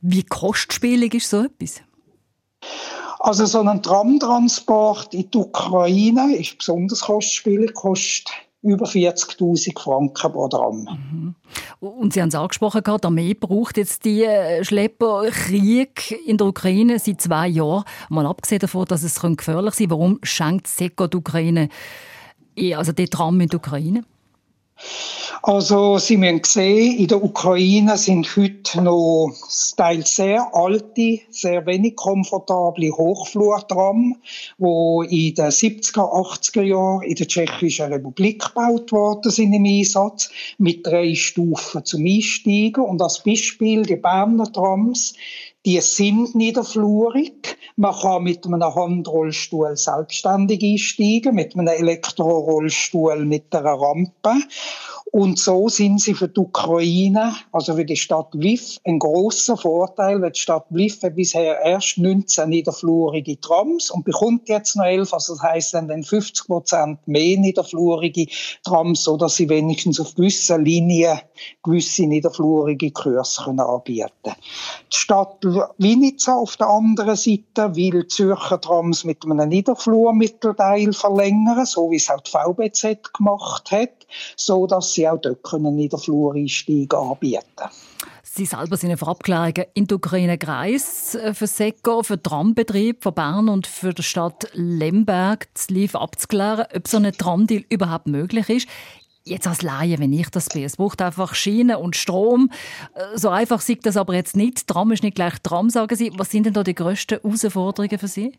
Wie 0.00 0.22
kostspielig 0.22 1.14
ist 1.14 1.30
so 1.30 1.44
etwas? 1.44 1.80
Also 3.18 3.46
so 3.46 3.60
ein 3.60 3.82
Tramtransport 3.82 5.14
in 5.14 5.30
die 5.30 5.38
Ukraine 5.38 6.36
ist 6.36 6.58
besonders 6.58 7.00
kostspielig, 7.00 7.72
kostet 7.74 8.30
über 8.64 8.86
40.000 8.86 9.78
Franken 9.78 10.32
pro 10.32 10.48
Tram. 10.48 10.84
Mhm. 10.84 11.34
Und 11.80 12.14
Sie 12.14 12.22
haben 12.22 12.30
es 12.30 12.34
angesprochen, 12.34 12.82
die 12.84 13.06
Armee 13.06 13.34
braucht 13.34 13.76
jetzt 13.76 14.06
die 14.06 14.24
äh, 14.24 14.64
Schlepperkrieg 14.64 16.18
in 16.26 16.38
der 16.38 16.46
Ukraine 16.46 16.98
seit 16.98 17.20
zwei 17.20 17.48
Jahren. 17.48 17.84
Mal 18.08 18.26
abgesehen 18.26 18.60
davon, 18.60 18.86
dass 18.86 19.02
es 19.02 19.20
gefährlich 19.20 19.74
sein 19.74 19.88
könnte, 19.88 19.90
warum 19.90 20.18
schenkt 20.22 20.66
SECO 20.66 21.06
die 21.06 21.16
Ukraine, 21.18 21.68
also 22.74 22.92
die 22.92 23.08
Tram 23.08 23.40
in 23.40 23.48
die 23.48 23.56
Ukraine? 23.56 24.04
Also, 25.42 25.98
Sie 25.98 26.16
müssen 26.16 26.42
sehen, 26.42 26.98
in 26.98 27.06
der 27.06 27.22
Ukraine 27.22 27.98
sind 27.98 28.34
heute 28.34 28.80
noch 28.80 29.30
teils 29.76 30.16
sehr 30.16 30.48
alte, 30.54 31.20
sehr 31.28 31.66
wenig 31.66 31.96
komfortable 31.96 32.90
Hochflurtram, 32.90 34.16
die 34.56 35.28
in 35.28 35.34
den 35.34 35.50
70er, 35.50 36.00
80er 36.00 36.62
Jahren 36.62 37.02
in 37.02 37.14
der 37.14 37.28
Tschechischen 37.28 37.92
Republik 37.92 38.42
gebaut 38.42 38.90
worden 38.90 39.30
sind 39.30 39.52
im 39.52 39.66
Einsatz, 39.66 40.30
mit 40.56 40.86
drei 40.86 41.14
Stufen 41.14 41.84
zum 41.84 42.06
Einsteigen. 42.06 42.82
Und 42.82 43.02
als 43.02 43.22
Beispiel 43.22 43.82
die 43.82 43.96
Berner 43.96 44.50
Trams, 44.50 45.12
die 45.64 45.80
sind 45.80 46.34
niederflurig. 46.34 47.56
Man 47.76 47.94
kann 47.94 48.22
mit 48.22 48.44
einem 48.46 48.62
Handrollstuhl 48.62 49.76
selbstständig 49.76 50.62
einsteigen, 50.62 51.34
mit 51.34 51.54
einem 51.56 51.68
Elektrorollstuhl 51.68 53.24
mit 53.24 53.54
einer 53.54 53.72
Rampe. 53.72 54.34
Und 55.16 55.38
so 55.38 55.68
sind 55.68 56.00
sie 56.00 56.12
für 56.12 56.26
die 56.26 56.40
Ukraine, 56.40 57.36
also 57.52 57.76
für 57.76 57.84
die 57.84 57.94
Stadt 57.94 58.34
Lviv, 58.34 58.78
ein 58.82 58.98
großer 58.98 59.56
Vorteil, 59.56 60.20
weil 60.20 60.32
die 60.32 60.40
Stadt 60.40 60.66
Lviv 60.70 60.98
bisher 61.14 61.60
erst 61.60 61.98
19 61.98 62.48
niederflurige 62.48 63.40
Trams 63.40 63.92
und 63.92 64.04
bekommt 64.04 64.48
jetzt 64.48 64.74
noch 64.74 64.86
11, 64.86 65.14
also 65.14 65.34
das 65.34 65.42
heisst 65.44 65.74
dann 65.74 66.02
50 66.02 66.48
Prozent 66.48 66.98
mehr 67.06 67.38
niederflurige 67.38 68.26
Trams, 68.64 69.04
so 69.04 69.16
dass 69.16 69.36
sie 69.36 69.48
wenigstens 69.48 70.00
auf 70.00 70.16
gewissen 70.16 70.64
Linien 70.64 71.20
gewisse 71.62 72.06
niederflurige 72.06 72.90
Kurse 72.90 73.44
anbieten 73.44 74.10
können. 74.24 74.36
Die 74.92 74.96
Stadt 74.96 75.44
Vinica 75.78 76.34
auf 76.34 76.56
der 76.56 76.68
anderen 76.68 77.14
Seite 77.14 77.76
will 77.76 78.08
Zürcher 78.08 78.60
Trams 78.60 79.04
mit 79.04 79.24
einem 79.24 79.48
Niederflurmittelteil 79.48 80.92
verlängern, 80.92 81.66
so 81.66 81.92
wie 81.92 81.96
es 81.98 82.10
auch 82.10 82.20
die 82.20 82.32
VBZ 82.32 83.14
gemacht 83.14 83.70
hat, 83.70 84.08
so 84.36 84.66
dass 84.66 84.92
sie 84.94 85.03
auch 85.08 85.20
dort 85.20 85.42
können 85.42 85.78
in 85.78 85.88
der 85.88 85.98
Flureinstieg 85.98 86.92
anbieten 86.94 87.68
Sie 88.36 88.46
selber 88.46 88.76
sind 88.76 88.98
für 88.98 89.06
Abklärungen 89.06 89.66
in 89.74 89.86
der 89.86 89.98
Ukraine 89.98 90.36
gereist, 90.36 91.14
äh, 91.14 91.34
für 91.34 91.46
SECO, 91.46 92.02
für 92.02 92.16
den 92.16 92.24
Trambetrieb 92.24 93.00
von 93.00 93.14
Bern 93.14 93.48
und 93.48 93.68
für 93.68 93.94
die 93.94 94.02
Stadt 94.02 94.48
Lemberg 94.54 95.46
zu 95.54 95.72
Live 95.72 95.94
abzuklären, 95.94 96.66
ob 96.74 96.88
so 96.88 96.96
ein 96.96 97.12
Tramdeal 97.12 97.64
überhaupt 97.68 98.08
möglich 98.08 98.48
ist. 98.48 98.68
Jetzt 99.22 99.46
als 99.46 99.62
Laie, 99.62 100.00
wenn 100.00 100.12
ich 100.12 100.30
das 100.30 100.48
bin, 100.48 100.64
es 100.64 100.76
braucht 100.76 101.00
einfach 101.00 101.36
Schiene 101.36 101.78
und 101.78 101.94
Strom. 101.94 102.50
Äh, 102.94 103.16
so 103.16 103.28
einfach 103.28 103.60
sieht 103.60 103.86
das 103.86 103.96
aber 103.96 104.14
jetzt 104.14 104.34
nicht. 104.34 104.66
Tram 104.66 104.90
ist 104.90 105.04
nicht 105.04 105.14
gleich 105.14 105.34
Tram, 105.44 105.70
sagen 105.70 105.94
Sie. 105.94 106.10
Was 106.16 106.30
sind 106.30 106.46
denn 106.46 106.54
da 106.54 106.64
die 106.64 106.74
grössten 106.74 107.20
Herausforderungen 107.22 108.00
für 108.00 108.08
Sie? 108.08 108.32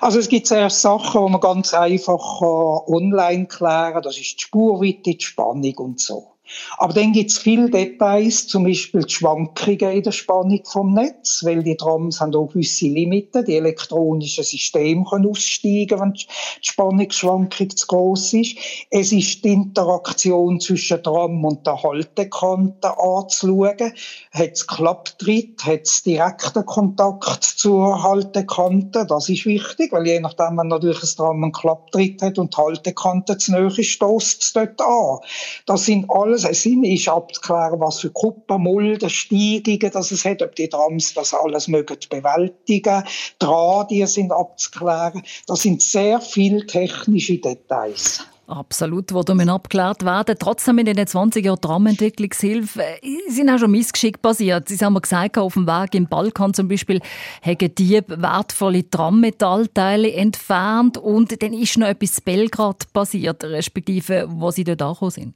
Also 0.00 0.18
es 0.18 0.28
gibt 0.28 0.46
zuerst 0.46 0.80
Sachen, 0.80 1.26
die 1.26 1.32
man 1.32 1.40
ganz 1.40 1.74
einfach 1.74 2.40
online 2.40 3.46
klären 3.46 3.94
kann. 3.94 4.02
Das 4.02 4.18
ist 4.18 4.36
die 4.36 4.42
Spurweite, 4.42 5.14
die 5.14 5.20
Spannung 5.20 5.74
und 5.78 6.00
so. 6.00 6.35
Aber 6.78 6.92
dann 6.92 7.12
gibt 7.12 7.30
es 7.30 7.38
viele 7.38 7.70
Details, 7.70 8.46
zum 8.46 8.64
Beispiel 8.64 9.02
die 9.02 9.12
Schwankungen 9.12 9.92
in 9.92 10.02
der 10.02 10.12
Spannung 10.12 10.60
vom 10.64 10.94
Netz, 10.94 11.44
weil 11.44 11.62
die 11.62 11.76
Trams 11.76 12.20
haben 12.20 12.34
auch 12.34 12.48
gewisse 12.48 12.86
Limiten. 12.86 13.44
Die 13.44 13.56
elektronischen 13.56 14.44
Systeme 14.44 15.04
können 15.08 15.28
aussteigen, 15.28 16.00
wenn 16.00 16.12
die 16.12 16.26
Spannungsschwankung 16.60 17.70
zu 17.70 17.86
groß 17.86 18.34
ist. 18.34 18.58
Es 18.90 19.12
ist 19.12 19.44
die 19.44 19.52
Interaktion 19.52 20.60
zwischen 20.60 21.02
Tram 21.02 21.44
und 21.44 21.66
der 21.66 21.82
Haltekante 21.82 22.98
anzuschauen. 22.98 23.92
Hat 24.32 24.52
es 24.52 24.66
Klapptritt? 24.66 25.64
Hat 25.64 25.82
es 25.82 26.02
direkten 26.02 26.66
Kontakt 26.66 27.44
zur 27.44 28.02
Haltekante? 28.02 29.06
Das 29.06 29.28
ist 29.28 29.46
wichtig, 29.46 29.92
weil 29.92 30.06
je 30.06 30.20
nachdem, 30.20 30.58
wenn 30.58 30.68
natürlich 30.68 31.02
ein 31.02 31.16
Tram 31.16 31.42
einen 31.42 31.52
Klapptritt 31.52 32.22
hat 32.22 32.38
und 32.38 32.54
die 32.54 32.56
Haltekante 32.56 33.38
zu 33.38 33.52
nahe 33.52 33.66
ist, 33.66 33.86
stößt 33.86 34.42
es 34.42 34.52
dort 34.52 34.80
an. 34.80 35.18
Das 35.66 35.84
sind 35.84 36.10
alles 36.10 36.35
alles. 36.44 36.62
Sinn 36.62 36.84
ist 36.84 37.08
abzuklären, 37.08 37.80
was 37.80 38.00
für 38.00 38.10
Gruppen, 38.10 38.62
Mulden, 38.62 39.10
Steigungen 39.10 39.90
das 39.92 40.10
es 40.10 40.24
hat, 40.24 40.42
ob 40.42 40.54
die 40.56 40.68
Trams 40.68 41.14
das 41.14 41.34
alles 41.34 41.68
mögen 41.68 41.96
bewältigen. 42.08 43.04
Die 43.40 43.44
Radien 43.44 44.06
sind 44.06 44.32
abzuklären. 44.32 45.22
Das 45.46 45.62
sind 45.62 45.82
sehr 45.82 46.20
viele 46.20 46.66
technische 46.66 47.38
Details. 47.38 48.24
Absolut, 48.48 49.10
die 49.10 49.34
müssen 49.34 49.48
abgeklärt 49.48 50.04
werden. 50.04 50.36
Trotzdem 50.38 50.78
in 50.78 50.86
den 50.86 51.04
20 51.04 51.44
Jahren 51.44 51.60
Tramentwicklungshilfe 51.60 52.80
äh, 52.80 52.98
sind 53.28 53.50
auch 53.50 53.58
schon 53.58 53.72
Missgeschick 53.72 54.22
passiert. 54.22 54.68
Sie 54.68 54.76
haben 54.78 54.92
mir 54.92 55.00
gesagt, 55.00 55.36
auf 55.36 55.54
dem 55.54 55.66
Weg 55.66 55.96
im 55.96 56.06
Balkan 56.06 56.54
zum 56.54 56.68
Beispiel 56.68 57.00
haben 57.42 57.74
die 57.74 58.00
wertvolle 58.06 58.88
Trammetallteile 58.88 60.12
entfernt 60.12 60.96
und 60.96 61.42
dann 61.42 61.52
ist 61.54 61.76
noch 61.76 61.88
etwas 61.88 62.18
in 62.18 62.24
Belgrad 62.24 62.92
passiert, 62.92 63.42
respektive 63.42 64.28
wo 64.28 64.52
sie 64.52 64.62
dort 64.62 64.82
angekommen 64.82 65.10
sind. 65.10 65.34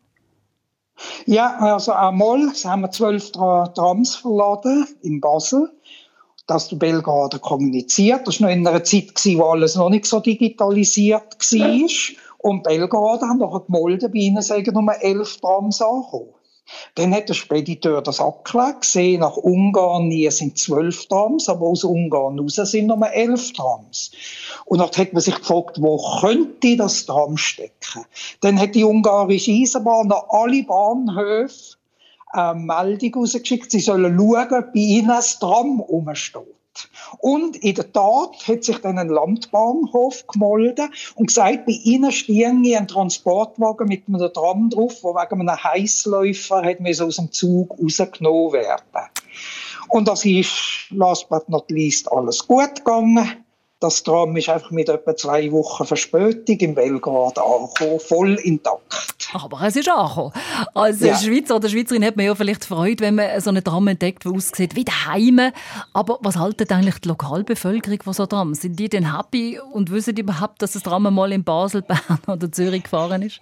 Ja, 1.27 1.57
also 1.59 1.93
einmal 1.93 2.53
haben 2.65 2.83
wir 2.83 2.91
zwölf 2.91 3.33
Trams 3.33 4.17
verladen 4.17 4.87
in 5.03 5.21
Basel. 5.21 5.71
dass 6.51 6.67
die 6.67 6.75
Belgrader 6.75 7.39
kommuniziert. 7.39 8.27
Das 8.27 8.41
war 8.41 8.49
noch 8.49 8.57
in 8.57 8.67
einer 8.67 8.83
Zeit, 8.83 9.13
wo 9.37 9.45
alles 9.45 9.77
noch 9.77 9.89
nicht 9.89 10.05
so 10.05 10.19
digitalisiert 10.19 11.37
war. 11.39 11.89
Und 12.39 12.65
Belgrader 12.65 13.29
haben 13.29 13.39
noch 13.39 13.67
gemolden 13.67 14.11
bei 14.11 14.19
ihnen, 14.19 14.43
sagen 14.43 14.75
nur 14.75 15.01
elf 15.01 15.37
Trams 15.37 15.81
angekommen. 15.81 16.35
Dann 16.95 17.15
hat 17.15 17.29
der 17.29 17.35
Spediteur 17.35 18.03
das 18.03 18.21
abgeklärt, 18.21 18.83
gesehen, 18.83 19.21
nach 19.21 19.37
Ungarn 19.37 20.09
nie 20.09 20.31
sind 20.31 20.59
zwölf 20.59 21.07
Trams, 21.07 21.49
aber 21.49 21.67
aus 21.67 21.85
Ungarn 21.85 22.39
raus 22.39 22.57
sind 22.57 22.87
nur 22.87 23.11
elf 23.11 23.53
Trams. 23.53 24.13
Und 24.65 24.79
dann 24.79 24.91
hat 24.91 25.13
man 25.13 25.23
sich 25.23 25.35
gefragt, 25.35 25.81
wo 25.81 25.99
könnte 26.21 26.77
das 26.77 27.07
Tram 27.07 27.37
stecken? 27.37 28.05
Dann 28.41 28.59
hat 28.59 28.75
die 28.75 28.85
ungarische 28.85 29.53
Eisenbahn 29.53 30.13
an 30.13 30.23
alle 30.29 30.63
Bahnhöfe 30.65 31.77
eine 32.33 32.61
Meldung 32.61 33.15
rausgeschickt, 33.15 33.71
sie 33.71 33.81
sollen 33.81 34.17
schauen, 34.17 34.55
ob 34.55 34.73
bei 34.73 34.81
ihnen 34.81 35.11
ein 35.11 35.23
Tram 35.41 35.81
rumsteht. 35.81 36.60
Und 37.19 37.57
in 37.57 37.75
der 37.75 37.93
Tat 37.93 38.37
hat 38.47 38.65
sich 38.65 38.79
dann 38.79 38.99
ein 38.99 39.09
Landbahnhof 39.09 40.27
gemolden 40.27 40.91
und 41.17 41.27
gesagt, 41.27 41.67
bei 41.67 41.73
ihnen 41.73 42.13
stehen 42.13 42.65
ein 42.77 42.89
Transportwagen 42.89 43.89
mit 43.89 44.05
einem 44.09 44.33
Tram 44.33 44.71
drauf, 44.71 45.01
der 45.03 45.11
wegen 45.11 45.41
einem 45.41 45.65
Heißläufer 45.65 46.63
hat 46.63 47.01
aus 47.01 47.17
dem 47.17 47.33
Zug 47.33 47.77
rausgenommen 47.79 48.53
werden. 48.53 49.11
Und 49.89 50.07
das 50.07 50.25
ist, 50.25 50.87
last 50.91 51.29
but 51.29 51.49
not 51.49 51.71
least, 51.71 52.11
alles 52.13 52.47
gut 52.47 52.77
gegangen. 52.77 53.45
Das 53.81 54.03
Tram 54.03 54.37
ist 54.37 54.51
einfach 54.51 54.71
mit 54.73 54.91
etwa 54.91 55.17
zwei 55.17 55.51
Wochen 55.53 55.87
Verspätung 55.87 56.59
in 56.59 56.75
Belgrad 56.75 57.39
angekommen, 57.39 57.99
voll 57.99 58.35
intakt. 58.35 59.31
Aber 59.33 59.63
es 59.63 59.75
ist 59.75 59.89
angekommen. 59.89 60.33
Als 60.75 61.01
ja. 61.01 61.17
Schweizer 61.17 61.57
oder 61.57 61.71
Schweizerin 61.71 62.05
hat 62.05 62.15
man 62.15 62.27
ja 62.27 62.35
vielleicht 62.35 62.67
Freude, 62.67 63.03
wenn 63.03 63.15
man 63.15 63.41
so 63.41 63.49
einen 63.49 63.65
Tram 63.65 63.89
entdeckt, 63.89 64.27
der 64.27 64.33
aussieht 64.33 64.77
wie 64.77 64.85
daheim. 64.85 65.41
Aber 65.95 66.19
was 66.21 66.37
haltet 66.37 66.71
eigentlich 66.73 66.99
die 66.99 67.09
Lokalbevölkerung 67.09 68.03
von 68.03 68.13
so 68.13 68.27
Tram? 68.27 68.53
Sind 68.53 68.79
die 68.79 68.91
denn 68.91 69.17
happy 69.17 69.59
und 69.73 69.91
wissen 69.91 70.15
die 70.15 70.23
überhaupt, 70.23 70.61
dass 70.61 70.73
das 70.73 70.83
Tram 70.83 71.03
mal 71.15 71.33
in 71.33 71.43
Basel, 71.43 71.81
Bern 71.83 72.21
oder 72.27 72.53
Zürich 72.53 72.83
gefahren 72.83 73.23
ist? 73.23 73.41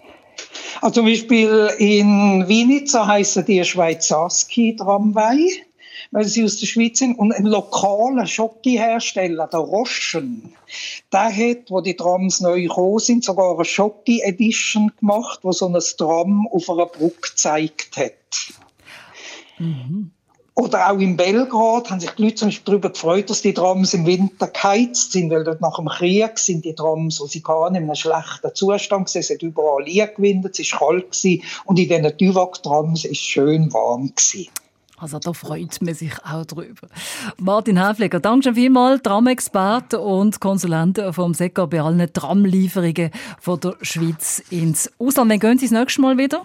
Also 0.80 1.00
zum 1.00 1.06
Beispiel 1.06 1.68
in 1.78 2.44
Vinica 2.46 3.08
heißen 3.08 3.44
die 3.44 3.64
Schweizaski-Tramway. 3.64 5.64
Weil 6.10 6.24
sie 6.24 6.44
aus 6.44 6.56
der 6.56 6.66
Schweiz 6.66 6.98
sind. 6.98 7.18
Und 7.18 7.32
ein 7.32 7.46
lokaler 7.46 8.26
Schoki-Hersteller, 8.26 9.46
der 9.46 9.60
Roschen, 9.60 10.54
der 11.12 11.34
hat, 11.34 11.70
wo 11.70 11.80
die 11.80 11.96
Trams 11.96 12.40
neu 12.40 12.62
gekommen 12.62 12.98
sind, 12.98 13.24
sogar 13.24 13.54
eine 13.54 13.64
Schoki-Edition 13.64 14.92
gemacht, 14.98 15.40
wo 15.42 15.52
so 15.52 15.66
ein 15.66 15.78
Tram 15.96 16.48
auf 16.48 16.68
einer 16.70 16.86
Brücke 16.86 17.30
gezeigt 17.30 17.96
hat. 17.96 18.54
Mhm. 19.58 20.10
Oder 20.58 20.90
auch 20.90 20.98
in 20.98 21.16
Belgrad 21.16 21.88
haben 21.88 22.00
sich 22.00 22.10
die 22.10 22.22
Leute 22.24 22.34
zum 22.34 22.48
Beispiel 22.48 22.64
darüber 22.64 22.90
gefreut, 22.90 23.30
dass 23.30 23.42
die 23.42 23.54
Trams 23.54 23.94
im 23.94 24.06
Winter 24.06 24.48
geheizt 24.48 25.12
sind, 25.12 25.30
weil 25.30 25.44
dort 25.44 25.60
nach 25.60 25.76
dem 25.76 25.86
Krieg 25.86 26.36
sind 26.36 26.64
die 26.64 26.74
Trams, 26.74 27.20
wo 27.20 27.26
sie 27.26 27.42
gar 27.42 27.68
in 27.68 27.76
einem 27.76 27.94
schlechten 27.94 28.52
Zustand 28.52 29.06
gewesen, 29.06 29.18
es 29.20 29.30
hat 29.30 29.42
überall 29.42 29.84
eingewindet, 29.84 30.58
es 30.58 30.72
war 30.72 30.80
kalt 30.80 31.12
gewesen, 31.12 31.44
und 31.64 31.78
in 31.78 31.88
diesen 31.88 32.16
Duvac-Trams 32.16 33.04
ist 33.04 33.12
es 33.12 33.18
schön 33.18 33.72
warm 33.72 34.08
gewesen. 34.08 34.48
Also 35.00 35.18
da 35.18 35.32
freut 35.32 35.80
man 35.80 35.94
sich 35.94 36.12
auch 36.24 36.44
drüber. 36.44 36.88
Martin 37.38 37.84
Häfliger, 37.84 38.20
danke 38.20 38.44
schon 38.44 38.54
vielmals, 38.54 39.02
Tramexperte 39.02 40.00
und 40.00 40.40
Konsulent 40.40 41.00
vom 41.12 41.34
SECA 41.34 41.66
bei 41.66 41.80
allen 41.80 42.12
Tramlieferungen 42.12 43.10
von 43.40 43.60
der 43.60 43.76
Schweiz 43.82 44.42
ins 44.50 44.90
Ausland. 44.98 45.30
Wann 45.30 45.38
gehen 45.38 45.58
Sie 45.58 45.66
das 45.66 45.78
nächste 45.78 46.00
Mal 46.00 46.18
wieder? 46.18 46.42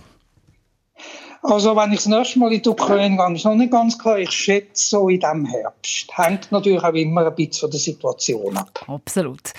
Also 1.43 1.75
wenn 1.75 1.91
ich 1.91 1.97
das 1.97 2.06
nächste 2.06 2.39
Mal 2.39 2.53
in 2.53 2.62
die 2.62 2.69
Ukraine 2.69 3.17
gehe, 3.17 3.36
ist 3.36 3.43
noch 3.43 3.53
nicht 3.56 3.71
ganz 3.71 3.99
klar. 3.99 4.17
Ich 4.17 4.32
schätze 4.32 4.88
so 4.89 5.10
in 5.10 5.19
diesem 5.19 5.45
Herbst. 5.45 6.08
Hängt 6.15 6.49
natürlich 6.53 6.82
auch 6.82 6.93
immer 6.93 7.25
ein 7.25 7.36
bisschen 7.36 7.60
von 7.60 7.71
der 7.71 7.79
Situation 7.82 8.56
ab. 8.56 8.86
Absolut. 8.88 9.51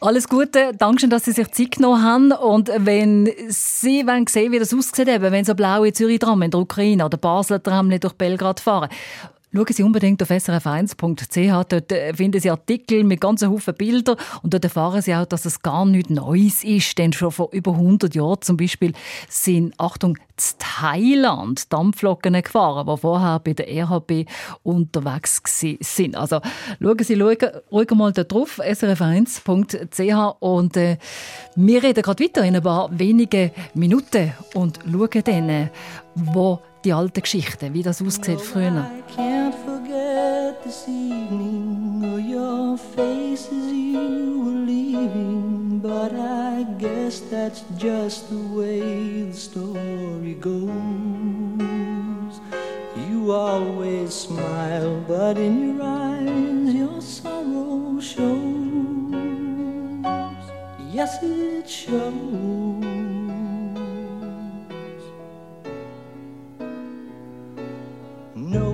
Alles 0.00 0.28
Gute. 0.28 0.72
Dankeschön, 0.72 1.10
dass 1.10 1.26
Sie 1.26 1.32
sich 1.32 1.50
Zeit 1.50 1.72
genommen 1.72 2.02
haben. 2.02 2.32
Und 2.32 2.70
wenn 2.74 3.30
Sie 3.48 4.06
wollen 4.06 4.26
sehen, 4.26 4.50
wie 4.50 4.58
das 4.58 4.72
aussieht, 4.72 5.08
wenn 5.08 5.44
so 5.44 5.54
blaue 5.54 5.92
Zürich-Tram 5.92 6.40
in 6.40 6.50
der 6.50 6.60
Ukraine 6.60 7.04
oder 7.04 7.18
Basler 7.18 7.62
Tram 7.62 7.90
durch 7.90 8.14
Belgrad 8.14 8.58
fahren, 8.58 8.88
Schauen 9.52 9.66
Sie 9.70 9.82
unbedingt 9.84 10.20
auf 10.22 10.30
srf1.ch. 10.30 11.68
Dort 11.68 11.92
äh, 11.92 12.12
finden 12.12 12.40
Sie 12.40 12.50
Artikel 12.50 13.04
mit 13.04 13.20
ganzen 13.20 13.48
Haufen 13.50 13.74
Bilder 13.74 14.16
und 14.42 14.52
dort 14.52 14.64
erfahren 14.64 15.00
Sie 15.00 15.14
auch, 15.14 15.24
dass 15.24 15.44
es 15.44 15.62
gar 15.62 15.86
nichts 15.86 16.10
Neues 16.10 16.64
ist. 16.64 16.98
Denn 16.98 17.12
schon 17.12 17.30
vor 17.30 17.50
über 17.52 17.72
100 17.72 18.14
Jahren 18.14 18.40
zum 18.42 18.56
Beispiel 18.56 18.92
sind, 19.28 19.72
Achtung, 19.78 20.18
in 20.36 20.58
Thailand 20.58 21.72
Dampflocken 21.72 22.42
gefahren, 22.42 22.86
die 22.86 23.00
vorher 23.00 23.38
bei 23.38 23.54
der 23.54 23.68
RHB 23.68 24.28
unterwegs 24.64 25.40
sind. 25.80 26.16
Also 26.16 26.40
schauen 26.82 26.98
Sie 26.98 27.14
ruhig 27.14 27.90
mal 27.94 28.12
da 28.12 28.24
drauf, 28.24 28.60
srf1.ch 28.60 30.36
und 30.40 30.76
äh, 30.76 30.98
wir 31.54 31.82
reden 31.82 32.02
gerade 32.02 32.24
weiter 32.24 32.44
in 32.44 32.56
ein 32.56 32.62
paar 32.62 32.90
wenigen 32.98 33.52
Minuten 33.74 34.32
und 34.54 34.80
schauen 34.84 35.22
dann, 35.24 35.70
wo 36.14 36.60
die 36.86 36.92
alten 36.92 37.20
Geschichten, 37.20 37.74
wie 37.74 37.82
das 37.82 38.00
aussieht 38.00 38.40
früher. 38.40 38.88
Goes. 50.40 50.70
You 53.08 53.32
always 53.32 54.14
smile, 54.14 55.02
but 55.08 55.38
in 55.38 55.78
your 55.78 55.82
eyes 55.82 56.74
your 56.74 57.00
sorrow 57.00 57.98
shows. 58.00 58.36
Yes, 60.92 61.18
it 61.22 61.68
shows 61.68 62.85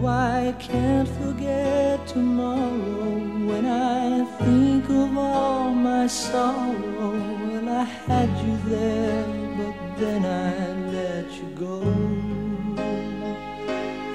I 0.06 0.54
can't 0.58 1.08
forget 1.08 2.06
tomorrow 2.08 3.18
when 3.46 3.66
I 3.66 4.24
think 4.38 4.88
of 4.88 5.16
all 5.16 5.70
my 5.70 6.06
sorrow. 6.08 7.12
Well, 7.46 7.68
I 7.68 7.84
had 7.84 8.28
you 8.44 8.56
there, 8.66 9.26
but 9.56 10.00
then 10.00 10.24
I 10.24 10.90
let 10.90 11.30
you 11.32 11.48
go. 11.54 11.80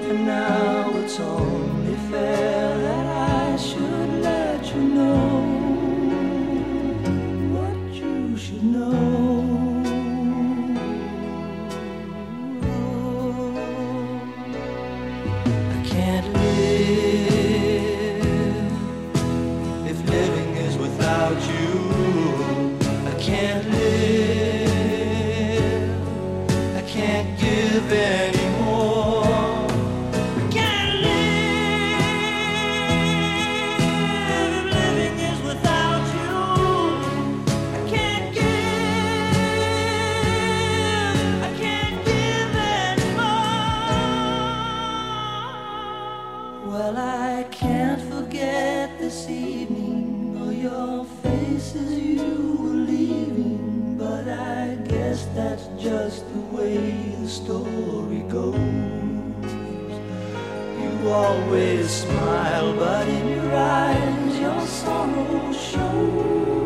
And 0.07 0.25
now 0.25 0.91
it's 0.95 1.19
only 1.19 1.95
fair 2.09 2.86
always 61.17 61.89
smile, 61.89 62.73
but 62.75 63.07
in 63.07 63.27
your 63.29 63.55
eyes 63.55 64.39
your 64.39 64.61
sorrow 64.61 65.51
shows. 65.53 66.56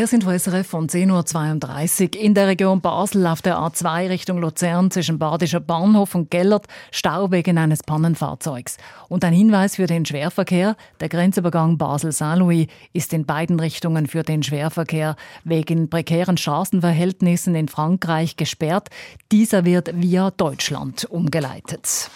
Verkehrsinfo 0.00 0.30
SRF 0.30 0.66
von 0.66 0.88
10.32 0.88 2.16
Uhr. 2.16 2.22
In 2.22 2.32
der 2.32 2.46
Region 2.46 2.80
Basel 2.80 3.26
auf 3.26 3.42
der 3.42 3.58
A2 3.58 4.08
Richtung 4.08 4.38
Luzern 4.38 4.90
zwischen 4.90 5.18
Badischer 5.18 5.60
Bahnhof 5.60 6.14
und 6.14 6.30
Gellert 6.30 6.64
Stau 6.90 7.30
wegen 7.30 7.58
eines 7.58 7.82
Pannenfahrzeugs. 7.82 8.78
Und 9.10 9.26
ein 9.26 9.34
Hinweis 9.34 9.76
für 9.76 9.86
den 9.86 10.06
Schwerverkehr. 10.06 10.76
Der 11.00 11.10
Grenzübergang 11.10 11.76
Basel-Saint-Louis 11.76 12.68
ist 12.94 13.12
in 13.12 13.26
beiden 13.26 13.60
Richtungen 13.60 14.06
für 14.06 14.22
den 14.22 14.42
Schwerverkehr 14.42 15.16
wegen 15.44 15.90
prekären 15.90 16.38
Straßenverhältnissen 16.38 17.54
in 17.54 17.68
Frankreich 17.68 18.36
gesperrt. 18.36 18.88
Dieser 19.30 19.66
wird 19.66 19.90
via 20.00 20.30
Deutschland 20.30 21.04
umgeleitet. 21.10 22.08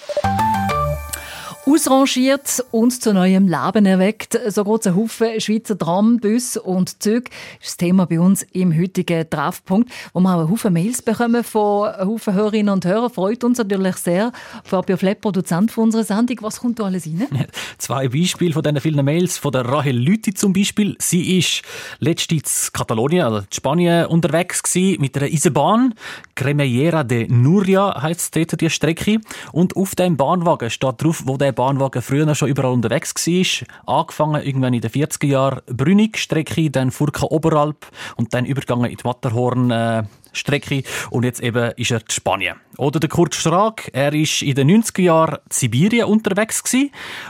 Ausrangiert 1.66 2.62
und 2.72 3.02
zu 3.02 3.14
neuem 3.14 3.48
Leben 3.48 3.86
erweckt. 3.86 4.38
So 4.48 4.64
ein 4.64 4.94
Haufen 4.94 5.40
Schweizer 5.40 5.78
Trambus 5.78 6.58
und 6.58 7.02
Züge. 7.02 7.30
Ist 7.58 7.68
das 7.68 7.76
Thema 7.78 8.04
bei 8.04 8.20
uns 8.20 8.42
im 8.52 8.78
heutigen 8.78 9.28
Treffpunkt, 9.30 9.90
wo 10.12 10.20
wir 10.20 10.34
auch 10.34 10.40
einen 10.40 10.50
Haufen 10.50 10.74
Mails 10.74 11.00
bekommen 11.00 11.42
von 11.42 11.90
Haufen 11.96 12.34
Hörerinnen 12.34 12.70
und 12.70 12.84
Hörern. 12.84 13.10
Freut 13.10 13.44
uns 13.44 13.56
natürlich 13.56 13.96
sehr. 13.96 14.30
Fabio 14.62 14.98
Flepp, 14.98 15.22
Produzent 15.22 15.72
von 15.72 15.84
unserer 15.84 16.04
Sendung. 16.04 16.36
Was 16.42 16.60
kommt 16.60 16.80
da 16.80 16.84
alles 16.84 17.06
rein? 17.06 17.28
Zwei 17.78 18.08
Beispiele 18.08 18.52
von 18.52 18.62
diesen 18.62 18.80
vielen 18.80 19.02
Mails. 19.02 19.38
Von 19.38 19.52
der 19.52 19.64
Rahel 19.64 19.96
Lüthi 19.96 20.34
zum 20.34 20.52
Beispiel. 20.52 20.96
Sie 20.98 21.38
ist 21.38 21.62
letztens 21.98 22.68
in 22.68 22.72
Katalonien, 22.74 23.24
also 23.24 23.38
in 23.38 23.46
Spanien, 23.50 24.06
unterwegs 24.06 24.62
gewesen, 24.62 25.00
mit 25.00 25.16
einer 25.16 25.32
Eisenbahn. 25.32 25.94
Cremellera 26.34 27.04
de 27.04 27.26
Nuria 27.26 28.02
heisst 28.02 28.36
dort 28.36 28.60
die 28.60 28.68
Strecke. 28.68 29.18
Und 29.52 29.76
auf 29.76 29.94
dem 29.94 30.18
Bahnwagen 30.18 30.68
steht 30.68 31.02
drauf, 31.02 31.22
wo 31.24 31.38
der 31.38 31.53
Bahnwagen 31.54 32.02
früher 32.02 32.34
schon 32.34 32.48
überall 32.48 32.72
unterwegs 32.72 33.14
war. 33.14 34.00
Angefangen 34.00 34.42
irgendwann 34.42 34.74
in 34.74 34.80
den 34.80 34.90
40er 34.90 35.26
Jahren 35.26 35.60
Brünig-Strecke, 35.66 36.70
dann 36.70 36.90
Furka 36.90 37.26
Oberalp 37.26 37.86
und 38.16 38.34
dann 38.34 38.44
übergegangen 38.44 38.90
in 38.90 38.96
die 38.96 39.04
Matterhorn 39.04 40.08
Strecke 40.32 40.82
und 41.10 41.24
jetzt 41.24 41.40
eben 41.40 41.72
ist 41.76 41.90
er 41.90 42.00
in 42.00 42.10
Spanien. 42.10 42.56
Oder 42.76 43.00
der 43.00 43.08
Kurt 43.08 43.34
Strag, 43.34 43.90
er 43.92 44.12
ist 44.12 44.42
in 44.42 44.54
den 44.54 44.82
90er 44.82 45.02
Jahren 45.02 45.36
in 45.36 45.50
Sibirien 45.50 46.06
unterwegs 46.06 46.62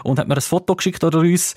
und 0.02 0.18
hat 0.18 0.28
mir 0.28 0.34
ein 0.34 0.40
Foto 0.40 0.74
geschickt 0.74 1.04
oder 1.04 1.18
uns. 1.20 1.54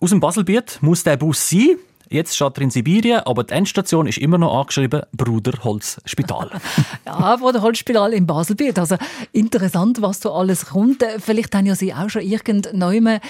Aus 0.00 0.10
dem 0.10 0.20
Baselbiet 0.20 0.78
muss 0.82 1.04
der 1.04 1.16
Bus 1.16 1.50
sein. 1.50 1.78
Jetzt 2.08 2.36
steht 2.36 2.56
er 2.58 2.62
in 2.62 2.70
Sibirien, 2.70 3.20
aber 3.20 3.44
die 3.44 3.54
Endstation 3.54 4.06
ist 4.06 4.18
immer 4.18 4.38
noch 4.38 4.60
angeschrieben 4.60 5.02
Bruderholz 5.12 6.00
Spital. 6.04 6.50
ja, 7.06 7.36
Bruderholz 7.36 7.78
Spital 7.78 8.12
in 8.12 8.26
Baselbiet. 8.26 8.78
Also 8.78 8.96
interessant, 9.32 10.00
was 10.02 10.20
da 10.20 10.30
alles 10.30 10.66
kommt. 10.66 11.04
Vielleicht 11.18 11.54
haben 11.54 11.66
ja 11.66 11.74
Sie 11.74 11.92
auch 11.92 12.08
schon 12.08 12.22
irgendwann 12.22 12.82
einen 12.82 13.20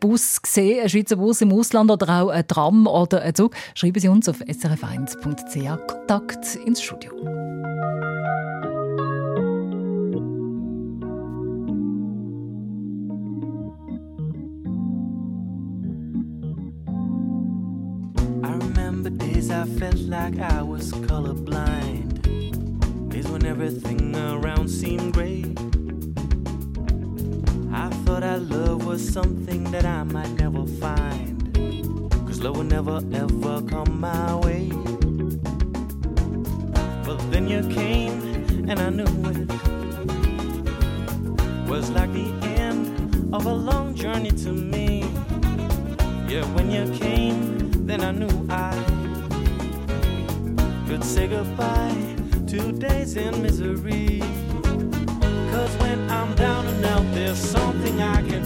Bus 0.00 0.42
gesehen, 0.42 0.80
einen 0.80 0.88
Schweizer 0.88 1.16
Bus 1.16 1.40
im 1.42 1.52
Ausland 1.52 1.90
oder 1.90 2.22
auch 2.22 2.28
ein 2.28 2.46
Tram 2.48 2.86
oder 2.86 3.22
ein 3.22 3.34
Zug. 3.34 3.54
Schreiben 3.74 4.00
Sie 4.00 4.08
uns 4.08 4.28
auf 4.28 4.40
srf1.ch 4.40 5.86
Kontakt 5.86 6.56
ins 6.66 6.82
Studio. 6.82 7.12
Days 19.10 19.50
I 19.50 19.64
felt 19.64 19.96
like 19.96 20.38
I 20.38 20.62
was 20.62 20.92
colorblind. 20.92 22.22
Days 23.10 23.28
when 23.28 23.44
everything 23.44 24.16
around 24.16 24.68
seemed 24.68 25.12
gray. 25.12 25.44
I 27.72 27.88
thought 28.04 28.22
our 28.22 28.38
love 28.38 28.86
was 28.86 29.06
something 29.06 29.64
that 29.72 29.84
I 29.84 30.04
might 30.04 30.30
never 30.32 30.66
find. 30.66 31.54
Cause 32.26 32.40
love 32.40 32.56
will 32.56 32.64
never 32.64 33.02
ever 33.12 33.62
come 33.62 34.00
my 34.00 34.36
way. 34.36 34.70
But 37.04 37.18
then 37.30 37.46
you 37.48 37.62
came 37.68 38.22
and 38.68 38.80
I 38.80 38.88
knew 38.90 39.04
it 39.04 39.50
was 41.68 41.90
like 41.90 42.12
the 42.12 42.32
end 42.58 43.34
of 43.34 43.44
a 43.44 43.52
long 43.52 43.94
journey 43.94 44.30
to 44.30 44.52
me. 44.52 45.00
Yeah, 46.26 46.44
when 46.54 46.70
you 46.70 46.90
came, 46.98 47.63
then 47.86 48.00
I 48.00 48.12
knew 48.12 48.46
I 48.48 48.72
could 50.88 51.04
say 51.04 51.28
goodbye 51.28 52.16
to 52.48 52.72
days 52.72 53.16
in 53.16 53.42
misery. 53.42 54.20
Cause 55.52 55.76
when 55.76 56.10
I'm 56.10 56.34
down 56.34 56.66
and 56.66 56.84
out, 56.86 57.04
there's 57.14 57.38
something 57.38 58.00
I 58.00 58.22
can 58.22 58.44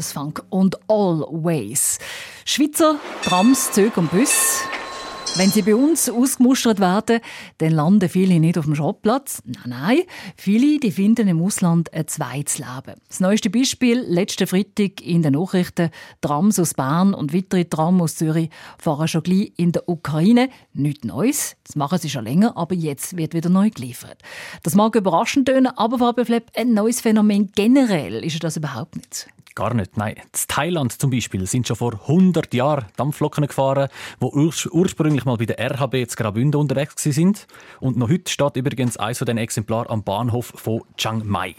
Grandma's 0.00 0.12
Funk 0.12 0.42
und 0.48 0.78
Always. 0.88 1.98
Schweizer 2.44 2.98
Trams, 3.22 3.70
Züge 3.72 4.00
und 4.00 4.10
Bus. 4.10 4.62
Wenn 5.36 5.50
sie 5.50 5.62
bei 5.62 5.76
uns 5.76 6.10
ausgemustert 6.10 6.80
werden, 6.80 7.20
dann 7.58 7.70
landen 7.70 8.08
viele 8.08 8.40
nicht 8.40 8.58
auf 8.58 8.64
dem 8.64 8.74
Schrottplatz. 8.74 9.42
Nein, 9.44 9.62
nein. 9.66 9.98
Viele 10.36 10.80
die 10.80 10.90
finden 10.90 11.28
im 11.28 11.40
Ausland 11.40 11.92
ein 11.92 12.08
zweites 12.08 12.58
Leben. 12.58 13.00
Das 13.08 13.20
neueste 13.20 13.48
Beispiel, 13.48 14.00
letzten 14.00 14.48
Freitag 14.48 15.00
in 15.02 15.22
den 15.22 15.34
Nachrichten, 15.34 15.90
Trams 16.20 16.58
aus 16.58 16.74
Bern 16.74 17.14
und 17.14 17.32
weitere 17.32 17.64
Trams 17.64 18.02
aus 18.02 18.16
Zürich 18.16 18.50
fahren 18.78 19.06
schon 19.06 19.22
gleich 19.22 19.52
in 19.56 19.70
der 19.72 19.88
Ukraine. 19.88 20.48
Nichts 20.72 21.04
Neues, 21.04 21.56
das 21.64 21.76
machen 21.76 21.98
sie 21.98 22.10
schon 22.10 22.24
länger, 22.24 22.56
aber 22.56 22.74
jetzt 22.74 23.16
wird 23.16 23.32
wieder 23.32 23.50
neu 23.50 23.70
geliefert. 23.70 24.20
Das 24.64 24.74
mag 24.74 24.96
überraschend 24.96 25.46
tönen, 25.46 25.72
aber 25.76 25.98
Fabio 25.98 26.24
Flepp, 26.24 26.50
ein 26.56 26.74
neues 26.74 27.00
Phänomen 27.00 27.52
generell 27.54 28.24
ist 28.24 28.42
das 28.42 28.56
überhaupt 28.56 28.96
nicht. 28.96 29.28
Gar 29.54 29.74
nicht, 29.74 29.96
nein. 29.96 30.14
In 30.16 30.22
Thailand 30.48 30.92
zum 30.92 31.10
Beispiel 31.10 31.46
sind 31.46 31.66
schon 31.66 31.76
vor 31.76 31.94
100 31.94 32.54
Jahren 32.54 32.86
Dampfloken 32.96 33.46
gefahren, 33.46 33.88
die 34.20 34.26
ursprünglich 34.26 35.24
mal 35.24 35.36
bei 35.36 35.46
der 35.46 35.58
RHB 35.58 36.08
zu 36.08 36.16
Graubünden 36.16 36.60
unterwegs 36.60 37.02
sind. 37.02 37.46
Und 37.80 37.96
noch 37.96 38.08
heute 38.08 38.30
steht 38.30 38.56
übrigens 38.56 38.96
eines 38.96 39.18
von 39.18 39.26
diesen 39.26 39.38
Exemplaren 39.38 39.90
am 39.90 40.04
Bahnhof 40.04 40.52
von 40.54 40.82
Chiang 40.96 41.26
Mai. 41.26 41.56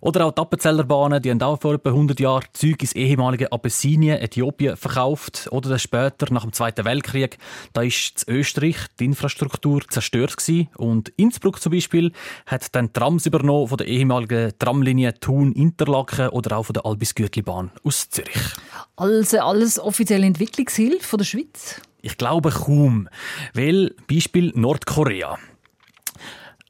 Oder 0.00 0.26
auch 0.26 0.32
die 0.32 0.40
Appenzellerbahnen, 0.40 1.22
die 1.22 1.30
haben 1.30 1.40
auch 1.42 1.60
vor 1.60 1.74
etwa 1.74 1.90
100 1.90 2.20
Jahren 2.20 2.44
Züge 2.52 2.80
ins 2.80 2.92
ehemalige 2.92 3.52
Abessinien, 3.52 4.20
Äthiopien, 4.20 4.76
verkauft. 4.76 5.48
Oder 5.50 5.70
dann 5.70 5.78
später, 5.78 6.32
nach 6.32 6.42
dem 6.42 6.52
Zweiten 6.52 6.84
Weltkrieg, 6.84 7.38
da 7.72 7.82
ist 7.82 8.24
in 8.24 8.34
Österreich 8.34 8.76
die 8.98 9.06
Infrastruktur 9.06 9.82
zerstört 9.88 10.36
gewesen. 10.36 10.68
Und 10.76 11.10
Innsbruck 11.16 11.60
zum 11.60 11.72
Beispiel 11.72 12.12
hat 12.46 12.74
dann 12.74 12.92
Trams 12.92 13.26
übernommen 13.26 13.68
von 13.68 13.78
der 13.78 13.86
ehemaligen 13.86 14.52
Tramlinie 14.58 15.14
Thun-Interlaken 15.18 16.28
oder 16.28 16.58
auch 16.58 16.64
von 16.64 16.74
der 16.74 16.86
Albis-Gütli-Bahn 16.86 17.70
aus 17.82 18.08
Zürich. 18.10 18.54
Also 18.96 19.38
alles 19.38 19.78
offizielle 19.78 20.26
Entwicklungshilfe 20.26 21.04
von 21.04 21.18
der 21.18 21.24
Schweiz? 21.24 21.80
Ich 22.02 22.18
glaube 22.18 22.50
kaum. 22.50 23.08
Weil 23.54 23.94
Beispiel 24.08 24.52
Nordkorea. 24.54 25.38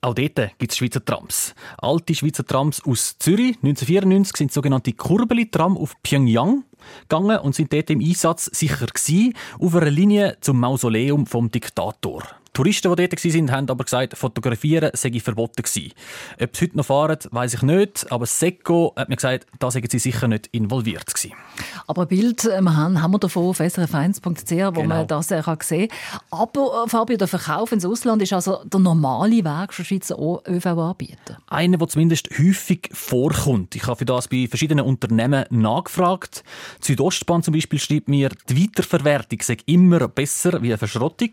Auch 0.04 0.12
dort 0.12 0.58
gibt 0.58 0.70
es 0.70 0.76
Schweizer 0.76 1.02
Trams. 1.02 1.54
Alte 1.78 2.14
Schweizer 2.14 2.44
Trams 2.44 2.84
aus 2.84 3.16
Zürich. 3.18 3.56
1994 3.62 4.36
sind 4.36 4.52
sogenannte 4.52 4.92
Kurbeli-Tram 4.92 5.78
auf 5.78 5.94
Pyongyang 6.02 6.64
gegangen 7.08 7.38
und 7.38 7.54
sind 7.54 7.72
dort 7.72 7.88
im 7.88 8.00
Einsatz 8.00 8.50
sicher 8.52 8.84
gewesen, 8.84 9.32
auf 9.58 9.74
einer 9.74 9.90
Linie 9.90 10.36
zum 10.42 10.60
Mausoleum 10.60 11.24
vom 11.24 11.50
Diktator. 11.50 12.22
Touristen, 12.54 12.94
die 12.94 13.08
dort 13.08 13.24
waren, 13.24 13.50
haben 13.50 13.68
aber 13.68 13.82
gesagt, 13.84 14.16
fotografieren 14.16 14.90
sei 14.94 15.18
verboten 15.18 15.62
gewesen. 15.62 15.92
Ob 16.40 16.56
sie 16.56 16.66
heute 16.66 16.76
noch 16.76 16.86
fahren, 16.86 17.18
weiß 17.30 17.54
ich 17.54 17.62
nicht, 17.62 18.10
aber 18.12 18.26
Seco 18.26 18.92
hat 18.96 19.08
mir 19.08 19.16
gesagt, 19.16 19.46
da 19.58 19.72
seien 19.72 19.88
sie 19.90 19.98
sicher 19.98 20.28
nicht 20.28 20.46
involviert 20.52 21.12
gewesen. 21.12 21.32
Aber 21.88 22.02
ein 22.02 22.08
Bild 22.08 22.44
äh, 22.44 22.60
wir 22.60 22.76
haben, 22.76 23.02
haben 23.02 23.10
wir 23.10 23.18
davon 23.18 23.48
auf 23.48 23.58
srf1.ch, 23.60 24.76
wo 24.76 24.82
genau. 24.82 24.86
man 24.86 25.06
das 25.08 25.28
sehen 25.28 25.42
kann 25.42 25.58
Aber 26.30 26.84
äh, 26.84 26.88
Fabio, 26.88 27.16
der 27.16 27.26
Verkauf 27.26 27.72
ins 27.72 27.84
Ausland 27.84 28.22
ist 28.22 28.32
also 28.32 28.62
der 28.64 28.78
normale 28.78 29.44
Weg 29.44 29.72
für 29.72 29.84
Schweizer 29.84 30.16
ÖV-Anbieter? 30.16 31.38
Einer, 31.48 31.78
der 31.78 31.88
zumindest 31.88 32.30
häufig 32.38 32.88
vorkommt. 32.92 33.74
Ich 33.74 33.86
habe 33.86 33.96
für 33.96 34.04
das 34.04 34.28
bei 34.28 34.46
verschiedenen 34.48 34.84
Unternehmen 34.84 35.44
nachgefragt. 35.50 36.44
Die 36.82 36.92
Südostbahn 36.92 37.42
zum 37.42 37.52
Beispiel 37.52 37.80
schreibt 37.80 38.08
mir, 38.08 38.30
die 38.48 38.62
Weiterverwertung 38.62 39.40
sei 39.42 39.56
immer 39.66 40.06
besser 40.06 40.62
wie 40.62 40.68
eine 40.68 40.78
Verschrottung. 40.78 41.30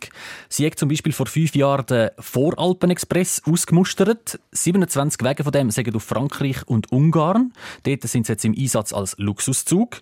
Sie 0.49 0.65
hat 0.65 0.79
zum 0.79 0.89
Beispiel 0.89 1.10
Beispiel 1.11 1.25
vor 1.25 1.25
fünf 1.27 1.55
Jahren 1.55 1.85
den 1.85 2.09
Voralpen-Express 2.19 3.43
ausgemustert. 3.45 4.39
27 4.51 5.21
Wege 5.23 5.43
von 5.43 5.51
dem 5.51 5.69
sind 5.69 5.95
auf 5.95 6.03
Frankreich 6.03 6.67
und 6.67 6.91
Ungarn. 6.91 7.53
Dort 7.83 8.03
sind 8.03 8.25
sie 8.25 8.33
jetzt 8.33 8.45
im 8.45 8.55
Einsatz 8.57 8.93
als 8.93 9.15
Luxuszug. 9.17 10.01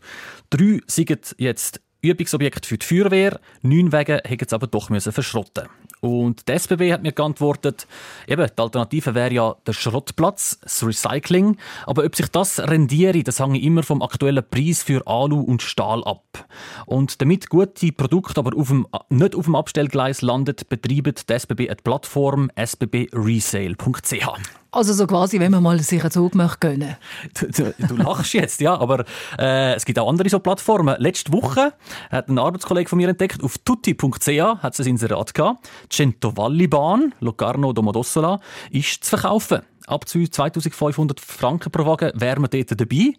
Drei 0.50 0.80
sind 0.88 1.36
jetzt 1.38 1.82
Übungsobjekt 2.02 2.66
für 2.66 2.78
die 2.78 2.86
Feuerwehr. 2.86 3.40
Neun 3.62 3.92
Wege 3.92 4.22
haben 4.26 4.38
es 4.40 4.54
aber 4.54 4.68
doch 4.68 4.90
verschrotten. 4.90 5.68
Und 6.02 6.48
die 6.48 6.54
SBB 6.54 6.94
hat 6.94 7.04
mir 7.04 7.12
geantwortet, 7.12 7.88
eben, 8.26 8.48
die 8.48 8.62
Alternative 8.62 9.16
wäre 9.16 9.34
ja 9.34 9.56
der 9.68 9.74
Schrottplatz, 9.74 10.60
das 10.62 10.86
Recycling. 10.86 11.58
Aber 11.86 12.06
ob 12.06 12.16
sich 12.16 12.28
das 12.28 12.60
rendiere, 12.60 13.22
das 13.24 13.42
hängt 13.42 13.62
immer 13.62 13.84
vom 13.84 14.02
aktuellen 14.02 14.46
Preis 14.50 14.82
für 14.82 15.06
Alu 15.08 15.42
und 15.42 15.62
Stahl 15.62 16.04
ab. 16.06 16.48
Und 16.86 17.22
damit 17.22 17.50
gute 17.50 17.92
Produkte 17.92 18.40
aber 18.40 18.58
auf 18.58 18.68
dem, 18.68 18.88
nicht 19.10 19.36
auf 19.36 19.46
dem 19.46 19.56
Abstellgleis 19.56 20.22
landet, 20.22 20.70
betreibt 20.70 21.30
die 21.30 21.34
SBB 21.34 21.70
eine 21.70 21.76
Plattform 21.76 22.50
sbbresale.ch. 22.56 24.28
Also 24.72 24.94
so 24.94 25.08
quasi, 25.08 25.40
wenn 25.40 25.52
man 25.52 25.64
mal 25.64 25.80
sich 25.80 26.02
einen 26.02 26.12
Zug 26.12 26.36
möchte 26.36 26.60
gönnen. 26.60 26.96
Du, 27.34 27.48
du, 27.48 27.74
du 27.88 27.96
lachst 27.96 28.34
jetzt, 28.34 28.62
ja, 28.62 28.80
aber 28.80 29.04
äh, 29.40 29.74
es 29.74 29.84
gibt 29.84 29.98
auch 29.98 30.08
andere 30.08 30.30
so 30.30 30.40
Plattformen. 30.40 30.96
Letzte 31.00 31.34
Woche 31.34 31.74
hat 32.12 32.30
ein 32.30 32.38
Arbeitskollege 32.38 32.88
von 32.88 32.98
mir 32.98 33.10
entdeckt, 33.10 33.44
auf 33.44 33.58
tutti.ch 33.58 34.28
hat 34.28 34.74
es 34.74 34.80
ein 34.80 34.92
Inserat 34.92 35.34
gehabt. 35.34 35.68
Centovalli 35.90 36.68
Bahn, 36.68 37.16
Locarno 37.20 37.74
Domodossola, 37.74 38.40
ist 38.70 39.04
zu 39.04 39.10
verkaufen. 39.10 39.62
Ab 39.88 40.08
zu 40.08 40.28
2500 40.28 41.20
Franken 41.20 41.72
pro 41.72 41.88
Wagen 41.88 42.12
wären 42.14 42.44
wir 42.44 42.48
dort 42.48 42.80
dabei. 42.80 43.14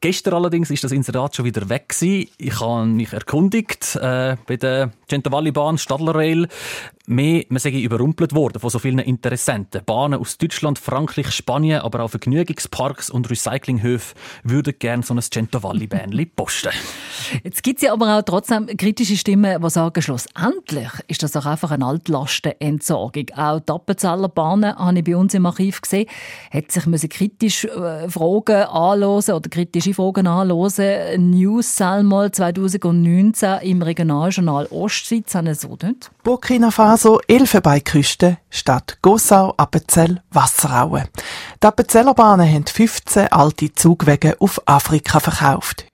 Gestern 0.00 0.34
allerdings 0.34 0.70
ist 0.70 0.84
das 0.84 0.92
Inserat 0.92 1.34
schon 1.34 1.46
wieder 1.46 1.68
weg 1.70 1.88
gewesen. 1.88 2.28
Ich 2.36 2.60
habe 2.60 2.86
mich 2.86 3.12
erkundigt 3.12 3.96
äh, 3.96 4.36
bei 4.46 4.56
der 4.56 4.92
Centovalli 5.08 5.52
Bahn, 5.52 5.78
Stadler 5.78 6.14
Rail 6.14 6.48
mehr, 7.06 7.44
man 7.48 7.58
sage, 7.58 7.78
überrumpelt 7.78 8.34
worden 8.34 8.60
von 8.60 8.70
so 8.70 8.78
vielen 8.78 8.98
Interessenten. 8.98 9.82
Bahnen 9.84 10.20
aus 10.20 10.38
Deutschland, 10.38 10.78
Frankreich, 10.78 11.30
Spanien, 11.30 11.80
aber 11.80 12.00
auch 12.00 12.10
Vergnügungsparks 12.10 13.10
und 13.10 13.30
Recyclinghöfe 13.30 14.14
würden 14.42 14.74
gerne 14.78 15.02
so 15.02 15.14
ein 15.14 15.22
Cento 15.22 15.62
Valley 15.62 15.86
Bähnchen 15.86 16.30
posten. 16.36 16.70
Jetzt 17.44 17.62
gibt 17.62 17.78
es 17.78 17.84
ja 17.84 17.92
aber 17.92 18.18
auch 18.18 18.22
trotzdem 18.22 18.66
kritische 18.66 19.16
Stimmen, 19.16 19.60
die 19.62 19.70
sagen, 19.70 20.02
schlussendlich 20.02 20.90
ist 21.08 21.22
das 21.22 21.32
doch 21.32 21.46
einfach 21.46 21.70
eine 21.70 21.86
Altlastenentsorgung. 21.86 23.26
Auch 23.36 23.60
die 23.60 23.72
Appenzeller 23.72 24.28
Bahnen, 24.28 24.76
habe 24.76 24.98
ich 24.98 25.04
bei 25.04 25.16
uns 25.16 25.34
im 25.34 25.46
Archiv 25.46 25.80
gesehen, 25.80 26.06
hat 26.52 26.72
sich 26.72 26.86
müssen 26.86 27.08
kritisch 27.08 27.64
äh, 27.64 28.08
Fragen 28.08 28.64
anhören 28.64 29.34
oder 29.34 29.48
kritische 29.48 29.94
Fragen 29.94 30.26
anhören. 30.26 31.30
News 31.30 31.76
Salmol 31.76 32.30
2019 32.30 33.60
im 33.62 33.82
Regionaljournal 33.82 34.66
Ostsitz 34.70 35.34
haben 35.34 35.54
so 35.54 35.76
nicht. 35.82 36.10
Burkina 36.22 36.70
Faso, 36.70 36.95
Elfenbeinküste, 37.28 38.38
Stadt 38.48 38.98
Gossau, 39.02 39.52
Appenzell, 39.58 40.22
Wasserauen. 40.30 41.04
Die 41.62 41.66
Appenzeller 41.66 42.14
Bahnen 42.14 42.50
haben 42.50 42.64
15 42.64 43.28
alte 43.28 43.72
Zugwege 43.74 44.36
auf 44.40 44.62
Afrika 44.64 45.20
verkauft. 45.20 45.86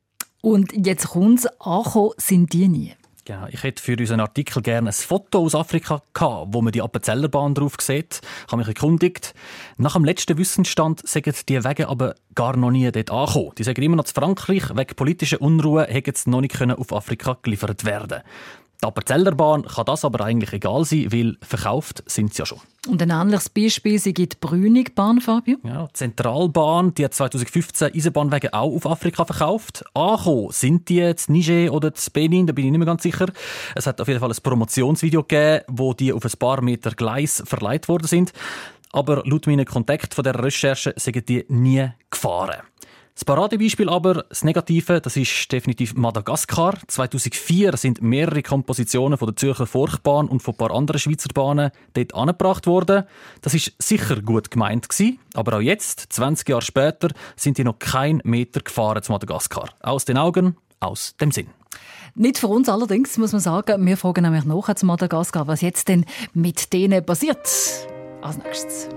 Und 0.43 0.73
jetzt 0.87 1.09
kommt's, 1.09 1.47
angekommen 1.59 2.11
sind 2.19 2.53
die 2.53 2.69
nie. 2.69 2.95
Ja, 3.29 3.49
ich 3.51 3.63
hätte 3.63 3.83
für 3.83 3.97
unseren 3.97 4.21
Artikel 4.21 4.63
gerne 4.63 4.91
ein 4.91 4.93
Foto 4.93 5.41
aus 5.41 5.55
Afrika 5.55 6.03
gehabt, 6.13 6.49
wo 6.51 6.63
man 6.63 6.73
die 6.73 6.83
Appenzellerbahn 6.83 7.55
drauf 7.55 7.77
sieht. 7.81 8.21
Ich 8.47 8.53
habe 8.53 8.59
mich 8.59 8.69
erkundigt. 8.69 9.35
Nach 9.77 9.95
dem 9.95 10.05
letzten 10.05 10.39
Wissensstand 10.39 11.07
sagen 11.09 11.35
die 11.49 11.65
Wege 11.65 11.89
aber 11.89 12.15
gar 12.35 12.57
noch 12.57 12.71
nie 12.71 12.91
dort 12.91 13.11
angekommen. 13.11 13.53
Die 13.59 13.65
sagen 13.65 13.83
immer 13.83 13.97
noch 13.97 14.05
zu 14.05 14.15
Frankreich, 14.15 14.71
wegen 14.77 14.97
politischer 14.97 15.41
Unruhe 15.41 15.85
hätten 15.85 16.15
sie 16.15 16.31
noch 16.31 16.41
nicht 16.41 16.61
auf 16.61 16.93
Afrika 16.93 17.39
geliefert 17.43 17.85
werden 17.85 18.23
die 18.83 18.89
Appenzellerbahn 18.89 19.63
kann 19.63 19.85
das 19.85 20.05
aber 20.05 20.25
eigentlich 20.25 20.53
egal 20.53 20.85
sein, 20.85 21.13
weil 21.13 21.37
verkauft 21.41 22.03
sind 22.07 22.35
sie 22.35 22.41
ja 22.41 22.47
schon. 22.47 22.59
Und 22.89 23.01
ein 23.01 23.11
ähnliches 23.11 23.49
Beispiel 23.49 23.99
sie 24.01 24.13
gibt 24.13 24.41
Brünigbahn, 24.41 25.21
Fabio. 25.21 25.59
Ja, 25.63 25.87
die 25.87 25.93
Zentralbahn, 25.93 26.93
die 26.95 27.05
hat 27.05 27.15
2015 27.15 27.95
Eisenbahnwege 27.95 28.53
auch 28.53 28.75
auf 28.75 28.87
Afrika 28.87 29.25
verkauft. 29.25 29.85
Angekommen 29.95 30.49
sind 30.51 30.89
die 30.89 30.97
jetzt 30.97 31.31
Niger 31.31 31.73
oder 31.73 31.93
Benin, 32.13 32.49
da 32.49 32.53
bin 32.53 32.65
ich 32.65 32.71
nicht 32.73 32.79
mehr 32.79 32.87
ganz 32.87 33.05
sicher. 33.05 33.27
Es 33.77 33.87
hat 33.87 34.01
auf 34.01 34.09
jeden 34.09 34.19
Fall 34.19 34.31
ein 34.31 34.43
Promotionsvideo 34.43 35.23
gegeben, 35.23 35.65
wo 35.69 35.95
die 35.95 36.13
auf 36.13 36.25
ein 36.25 36.33
paar 36.39 36.61
Meter 36.61 36.91
Gleis 36.91 37.41
verleiht 37.47 37.89
worden 37.89 38.09
sind. 38.09 38.33
Aber 38.91 39.23
laut 39.25 39.47
meinen 39.47 39.65
Kontakt 39.65 40.13
von 40.13 40.25
der 40.25 40.43
Recherche 40.43 40.93
sind 40.97 41.29
die 41.29 41.45
nie 41.49 41.89
gefahren. 42.11 42.63
Das 43.15 43.27
Paradebeispiel 43.27 43.91
aber, 43.91 44.25
das 44.29 44.43
Negative, 44.43 45.01
das 45.01 45.17
ist 45.17 45.53
definitiv 45.53 45.95
Madagaskar. 45.95 46.79
2004 46.87 47.77
sind 47.77 48.01
mehrere 48.01 48.43
Kompositionen 48.43 49.19
von 49.19 49.29
der 49.29 49.37
Zürcher 49.37 49.67
Forchbahn 49.67 50.29
und 50.29 50.43
von 50.43 50.55
ein 50.55 50.57
paar 50.57 50.71
anderen 50.71 50.99
Schweizer 50.99 51.29
Bahnen 51.35 51.73
dort 51.93 52.15
angebracht 52.15 52.67
worden. 52.67 53.05
Das 53.43 53.53
ist 53.53 53.75
sicher 53.79 54.23
gut 54.23 54.51
gemeint 54.51 54.89
gewesen, 54.89 55.19
aber 55.35 55.59
auch 55.59 55.61
jetzt, 55.61 56.07
20 56.09 56.49
Jahre 56.49 56.63
später, 56.63 57.09
sind 57.37 57.59
die 57.59 57.65
noch 57.65 57.79
kein 57.79 58.23
Meter 58.25 58.61
gefahren 58.61 59.03
zu 59.03 59.13
Madagaskar. 59.13 59.69
Aus 59.81 60.07
den 60.07 60.17
Augen, 60.17 60.57
aus 60.81 61.15
dem 61.21 61.33
Sinn. 61.33 61.49
Nicht 62.15 62.39
für 62.39 62.49
uns 62.49 62.69
allerdings, 62.69 63.19
muss 63.19 63.33
man 63.33 63.41
sagen. 63.41 63.85
Wir 63.87 63.97
fragen 63.97 64.23
nämlich 64.23 64.45
nach 64.45 64.75
zu 64.75 64.87
Madagaskar, 64.87 65.47
was 65.47 65.61
jetzt 65.61 65.89
denn 65.89 66.07
mit 66.33 66.73
denen 66.73 67.05
passiert. 67.05 67.47
Als 68.23 68.39
nächstes. 68.39 68.89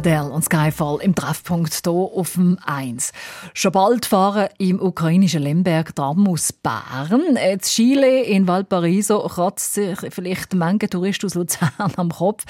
Adele 0.00 0.30
und 0.30 0.42
Skyfall 0.42 0.96
im 1.02 1.14
Treffpunkt 1.14 1.78
hier 1.84 1.92
auf 1.92 2.32
dem 2.32 2.56
1. 2.64 3.12
Schon 3.52 3.72
bald 3.72 4.06
fahren 4.06 4.48
im 4.56 4.80
ukrainischen 4.80 5.42
Lemberg 5.42 5.94
Tram 5.94 6.26
aus 6.26 6.54
Bern. 6.54 7.36
Jetzt 7.36 7.74
Chile 7.74 8.22
in 8.22 8.48
Valparaiso 8.48 9.18
kratzt 9.28 9.74
sich 9.74 9.98
vielleicht 10.08 10.54
manche 10.54 10.88
Tourist 10.88 11.22
aus 11.26 11.34
Luzern 11.34 11.70
am 11.96 12.08
Kopf 12.08 12.44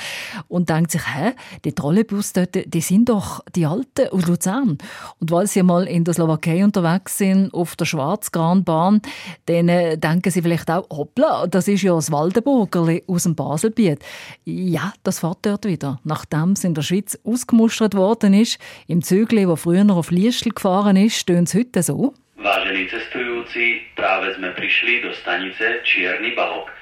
und 0.47 0.69
denkt 0.71 0.93
sich, 0.93 1.03
hä, 1.13 1.33
die 1.65 1.73
Trolleybus 1.73 2.35
dort, 2.35 2.57
die 2.73 2.81
sind 2.81 3.09
doch 3.09 3.41
die 3.57 3.67
Alten 3.67 4.11
aus 4.13 4.29
Luzern. 4.29 4.79
Und 5.19 5.31
weil 5.33 5.49
sie 5.49 5.65
mal 5.65 5.89
in 5.89 6.05
der 6.05 6.15
Slowakei 6.15 6.63
unterwegs 6.63 7.19
sind, 7.19 7.53
auf 7.53 7.75
der 7.75 7.85
Schwarzkranbahn, 7.85 9.03
dann 9.47 9.69
äh, 9.69 9.99
denken 9.99 10.31
sie 10.31 10.43
vielleicht 10.43 10.71
auch, 10.71 10.87
hoppla, 10.89 11.49
das 11.49 11.67
ist 11.67 11.83
ja 11.83 11.97
das 11.97 12.13
Waldenburgerli 12.13 13.03
aus 13.09 13.25
dem 13.25 13.35
Baselbiet. 13.35 13.99
Ja, 14.45 14.93
das 15.03 15.19
fährt 15.19 15.39
dort 15.43 15.65
wieder. 15.65 15.99
Nachdem 16.05 16.53
es 16.53 16.63
in 16.63 16.75
der 16.75 16.83
Schweiz 16.83 17.19
ausgemustert 17.41 17.95
worden 17.95 18.35
ist, 18.35 18.59
im 18.87 19.03
Zügli, 19.03 19.49
wo 19.49 19.57
früher 19.57 19.85
noch 19.85 19.97
auf 19.97 20.11
Liestl 20.11 20.51
gefahren 20.51 20.97
ist, 20.97 21.17
stehen 21.17 21.45
es 21.45 21.55
heute 21.55 21.83
so. 21.83 22.13
Vážení 22.41 22.89
cestujúci, 22.89 23.85
práve 23.97 24.33
sme 24.33 24.57
prišli 24.57 25.05
do 25.05 25.13
stanice 25.13 25.85
Čierny 25.85 26.33
Balok. 26.33 26.73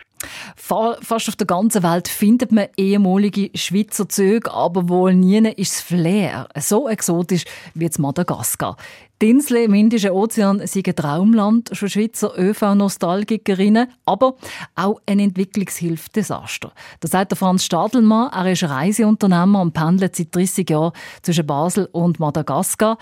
Fa- 0.54 0.98
Fast 1.02 1.28
auf 1.28 1.34
der 1.36 1.46
ganzen 1.46 1.82
Welt 1.82 2.06
findet 2.06 2.52
man 2.52 2.66
ehemalige 2.76 3.50
Schweizer 3.54 4.08
Züge, 4.08 4.50
aber 4.52 4.88
wohl 4.88 5.14
nie 5.14 5.38
ist 5.58 5.74
das 5.74 5.80
Flair 5.82 6.48
so 6.58 6.88
exotisch 6.88 7.44
wie 7.74 7.86
in 7.86 7.90
Madagaskar. 7.98 8.76
Die 9.20 9.30
Insel 9.30 9.64
im 9.64 9.74
Indischen 9.74 10.12
Ozean 10.12 10.64
sind 10.64 10.86
ein 10.86 10.94
Traumland 10.94 11.70
für 11.72 11.88
Schweizer 11.88 12.38
ÖV-Nostalgikerinnen, 12.38 13.88
aber 14.04 14.36
auch 14.76 15.00
ein 15.06 15.18
Entwicklungshilfdesaster. 15.18 16.70
Das 17.00 17.10
sagt 17.10 17.32
der 17.32 17.36
Franz 17.36 17.64
Stadelmann. 17.64 18.30
Er 18.32 18.52
ist 18.52 18.62
Reiseunternehmer 18.62 19.60
und 19.60 19.72
pendelt 19.72 20.14
seit 20.14 20.32
30 20.32 20.70
Jahren 20.70 20.92
zwischen 21.22 21.44
Basel 21.44 21.88
und 21.90 22.20
Madagaskar. 22.20 22.96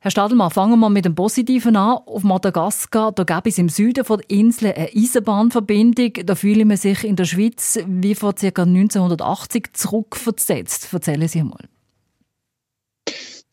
Herr 0.00 0.10
Stadelmann, 0.10 0.50
fangen 0.50 0.80
wir 0.80 0.90
mit 0.90 1.04
dem 1.04 1.14
Positiven 1.14 1.76
an. 1.76 1.98
Auf 2.04 2.24
Madagaskar, 2.24 3.12
da 3.12 3.22
gäbe 3.22 3.50
es 3.50 3.58
im 3.58 3.68
Süden 3.68 4.04
von 4.04 4.18
der 4.18 4.28
Insel 4.28 4.72
eine 4.72 4.88
Eisenbahnverbindung. 4.92 6.14
Da 6.26 6.34
fühle 6.34 6.64
man 6.64 6.76
sich 6.76 7.04
in 7.04 7.14
der 7.14 7.26
Schweiz 7.26 7.78
wie 7.86 8.16
vor 8.16 8.32
ca. 8.32 8.62
1980 8.62 9.68
zurückversetzt. 9.72 10.92
Erzählen 10.92 11.28
Sie 11.28 11.44
mal. 11.44 11.68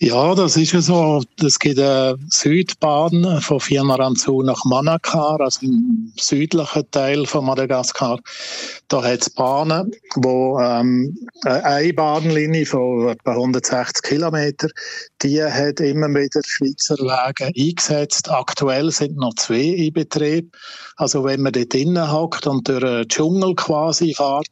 Ja, 0.02 0.34
das 0.34 0.56
ist 0.56 0.72
ja 0.72 0.80
so. 0.80 1.22
Es 1.44 1.60
gibt 1.60 1.78
eine 1.78 2.18
Südbahn 2.30 3.42
von 3.42 3.60
Fiamaranzu 3.60 4.42
nach 4.44 4.64
Manakar, 4.64 5.42
also 5.42 5.66
im 5.66 6.14
südlichen 6.18 6.90
Teil 6.92 7.26
von 7.26 7.44
Madagaskar. 7.44 8.18
Da 8.88 9.04
hat 9.04 9.24
es 9.24 9.30
Bahnen, 9.30 9.92
wo 10.16 10.58
ähm, 10.58 11.18
eine 11.44 11.94
Bahnlinie 11.94 12.66
von 12.66 13.10
etwa 13.10 13.32
160 13.32 14.02
Kilometer, 14.02 14.70
die 15.22 15.44
hat 15.44 15.82
immer 15.82 16.08
wieder 16.08 16.40
Schweizer 16.46 16.96
Wege 16.96 17.48
eingesetzt. 17.48 18.32
Aktuell 18.32 18.92
sind 18.92 19.18
noch 19.18 19.34
zwei 19.36 19.60
in 19.60 19.92
Betrieb. 19.92 20.56
Also 20.96 21.26
wenn 21.26 21.42
man 21.42 21.52
dort 21.52 21.74
drinnen 21.74 22.10
hockt 22.10 22.48
und 22.48 22.70
durch 22.70 22.80
den 22.80 23.08
Dschungel 23.10 23.54
quasi 23.54 24.14
fährt, 24.14 24.48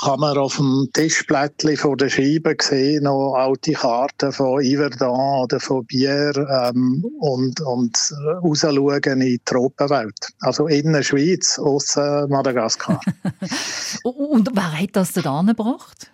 kann 0.00 0.20
man 0.20 0.36
auf 0.36 0.56
dem 0.56 0.88
Tischblättchen 0.92 1.76
von 1.76 1.96
der 1.96 2.08
Scheibe 2.08 2.56
sehen 2.60 3.04
noch 3.04 3.34
alte 3.34 3.72
Karten 3.72 4.32
von 4.32 4.62
Yverdon 4.62 5.42
oder 5.44 5.60
von 5.60 5.84
Bier 5.86 6.32
ähm, 6.36 7.04
und, 7.20 7.60
und 7.60 8.14
rausschauen 8.42 9.02
in 9.04 9.20
die 9.20 9.40
Tropenwelt. 9.44 10.32
Also 10.40 10.66
in 10.66 10.92
der 10.92 11.02
Schweiz, 11.02 11.58
außer 11.58 12.26
Madagaskar. 12.28 13.00
Und 14.04 14.50
wer 14.54 14.80
hat 14.80 14.90
das 14.92 15.12
denn 15.12 15.26
angebracht? 15.26 16.10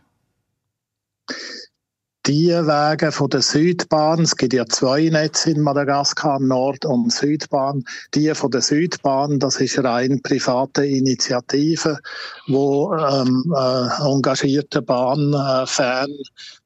Die 2.27 2.49
Wege 2.49 3.12
von 3.12 3.31
der 3.31 3.41
Südbahn, 3.41 4.21
es 4.21 4.37
gibt 4.37 4.53
ja 4.53 4.66
zwei 4.66 5.09
Netze 5.09 5.53
in 5.53 5.62
Madagaskar, 5.62 6.39
Nord- 6.39 6.85
und 6.85 7.12
Südbahn, 7.12 7.85
die 8.14 8.35
von 8.35 8.51
der 8.51 8.61
Südbahn, 8.61 9.39
das 9.39 9.61
ist 9.61 9.83
rein 9.83 10.21
private 10.23 10.85
Initiative, 10.85 11.99
wo 12.49 12.95
ähm, 12.95 13.55
äh, 13.57 14.03
engagierte 14.07 14.83
Bahnfan 14.83 16.11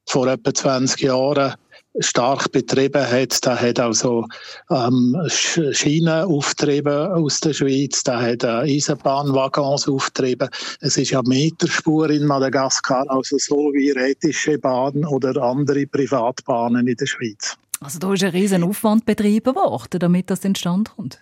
vor 0.05 0.27
etwa 0.27 0.53
20 0.53 1.01
Jahren 1.01 1.53
stark 1.99 2.51
betrieben 2.51 3.05
hat. 3.05 3.45
Der 3.45 3.61
hat 3.61 3.79
also 3.79 4.25
ähm, 4.69 5.15
Schienen 5.27 6.25
auftrieben 6.25 7.11
aus 7.11 7.39
der 7.39 7.53
Schweiz, 7.53 8.03
der 8.03 8.21
hat 8.21 8.43
äh, 8.43 8.75
Eisenbahnwaggons 8.75 9.87
auftrieben. 9.87 10.49
Es 10.81 10.97
ist 10.97 11.11
ja 11.11 11.21
Meterspur 11.23 12.09
in 12.09 12.25
Madagaskar, 12.25 13.05
also 13.09 13.37
so 13.37 13.55
wie 13.73 13.91
Rätische 13.91 14.57
Bahn 14.57 15.05
oder 15.05 15.41
andere 15.41 15.85
Privatbahnen 15.87 16.87
in 16.87 16.95
der 16.95 17.05
Schweiz. 17.05 17.55
Also 17.79 17.99
da 17.99 18.13
ist 18.13 18.23
ein 18.23 18.31
riesen 18.31 18.63
Aufwand 18.63 19.05
betrieben 19.05 19.55
worden, 19.55 19.99
damit 19.99 20.29
das 20.29 20.43
entstanden 20.45 20.91
kommt. 20.95 21.19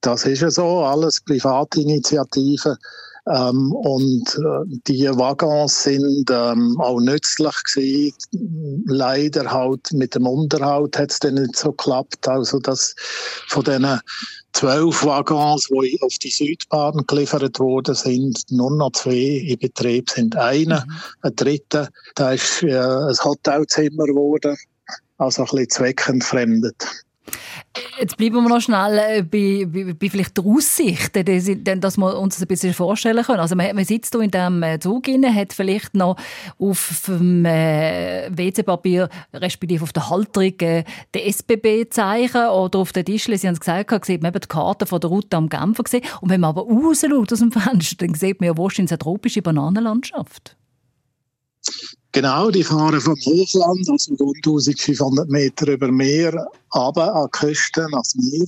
Das 0.00 0.24
ist 0.24 0.40
ja 0.40 0.50
so, 0.50 0.80
alles 0.80 1.20
Privatinitiativen. 1.20 2.76
Ähm, 3.30 3.72
und 3.72 4.38
äh, 4.38 4.78
die 4.88 5.08
Waggons 5.08 5.84
sind 5.84 6.30
ähm, 6.30 6.76
auch 6.80 7.00
nützlich 7.00 7.54
gewesen. 7.74 8.84
Leider 8.86 9.50
halt 9.50 9.92
mit 9.92 10.14
dem 10.14 10.26
Unterhalt 10.26 10.98
hat 10.98 11.12
es 11.12 11.18
dann 11.20 11.34
nicht 11.34 11.56
so 11.56 11.70
geklappt. 11.70 12.26
Also 12.26 12.58
das 12.58 12.94
von 13.46 13.64
diesen 13.64 14.00
zwölf 14.52 15.04
Waggons, 15.04 15.68
die 15.68 15.98
auf 16.02 16.14
die 16.22 16.30
Südbahn 16.30 17.04
geliefert 17.06 17.58
worden 17.60 17.94
sind, 17.94 18.38
nur 18.50 18.70
noch 18.72 18.92
zwei 18.92 19.44
in 19.46 19.58
Betrieb 19.58 20.10
sind. 20.10 20.36
Einer, 20.36 20.84
mhm. 20.86 20.92
ein 21.22 21.36
dritter, 21.36 21.88
da 22.16 22.32
ist 22.32 22.62
äh, 22.62 22.76
ein 22.76 23.16
Hotelzimmer 23.24 24.06
geworden, 24.06 24.56
also 25.18 25.42
ein 25.42 25.48
bisschen 25.50 25.70
zweckentfremdet. 25.70 27.04
Jetzt 28.00 28.16
bleiben 28.16 28.42
wir 28.42 28.48
noch 28.48 28.60
schnell 28.60 28.98
äh, 28.98 29.22
bei, 29.22 29.64
bei, 29.64 29.94
bei 29.94 30.08
vielleicht 30.08 30.36
der 30.36 30.44
Aussicht, 30.44 31.14
dass 31.14 31.96
wir 31.96 32.18
uns 32.18 32.34
das 32.34 32.42
ein 32.42 32.48
bisschen 32.48 32.74
vorstellen 32.74 33.22
können. 33.22 33.38
Also 33.38 33.54
man, 33.54 33.76
man 33.76 33.84
sitzt 33.84 34.12
hier 34.12 34.22
in 34.22 34.30
diesem 34.30 34.62
äh, 34.64 34.80
Zug 34.80 35.06
rein, 35.06 35.34
hat 35.34 35.52
vielleicht 35.52 35.94
noch 35.94 36.16
auf 36.58 37.04
dem 37.06 37.44
äh, 37.44 38.28
WC-Papier, 38.36 39.08
respektive 39.32 39.84
auf 39.84 39.92
der 39.92 40.10
Halterung, 40.10 40.58
äh, 40.60 40.84
den 41.14 41.32
SBB-Zeichen 41.32 42.48
oder 42.48 42.80
auf 42.80 42.92
den 42.92 43.04
Tischchen, 43.04 43.38
Sie 43.38 43.46
haben 43.46 43.54
es 43.54 43.60
gesagt, 43.60 44.04
sieht 44.04 44.22
man 44.22 44.32
eben 44.32 44.40
die 44.40 44.48
Karte 44.48 44.86
von 44.86 45.00
der 45.00 45.10
Route 45.10 45.36
am 45.36 45.48
Genfer 45.48 45.84
gesehen. 45.84 46.04
Und 46.20 46.30
wenn 46.30 46.40
man 46.40 46.50
aber 46.50 46.62
rausschaut 46.62 47.32
aus 47.32 47.38
dem 47.38 47.52
Fenster, 47.52 48.04
dann 48.04 48.14
sieht 48.14 48.40
man 48.40 48.48
ja 48.48 48.58
wahrscheinlich 48.58 48.90
eine 48.90 48.98
tropische 48.98 49.42
Bananenlandschaft. 49.42 50.56
Genau, 52.12 52.50
die 52.50 52.64
fahren 52.64 53.00
vom 53.00 53.14
Hochland, 53.14 53.88
also 53.88 54.14
rund 54.14 54.36
1500 54.38 55.28
Meter 55.28 55.68
über 55.68 55.92
Meer, 55.92 56.48
aber 56.70 57.14
an 57.14 57.28
die 57.32 57.38
Küste, 57.38 57.82
ans 57.92 58.16
Meer. 58.16 58.46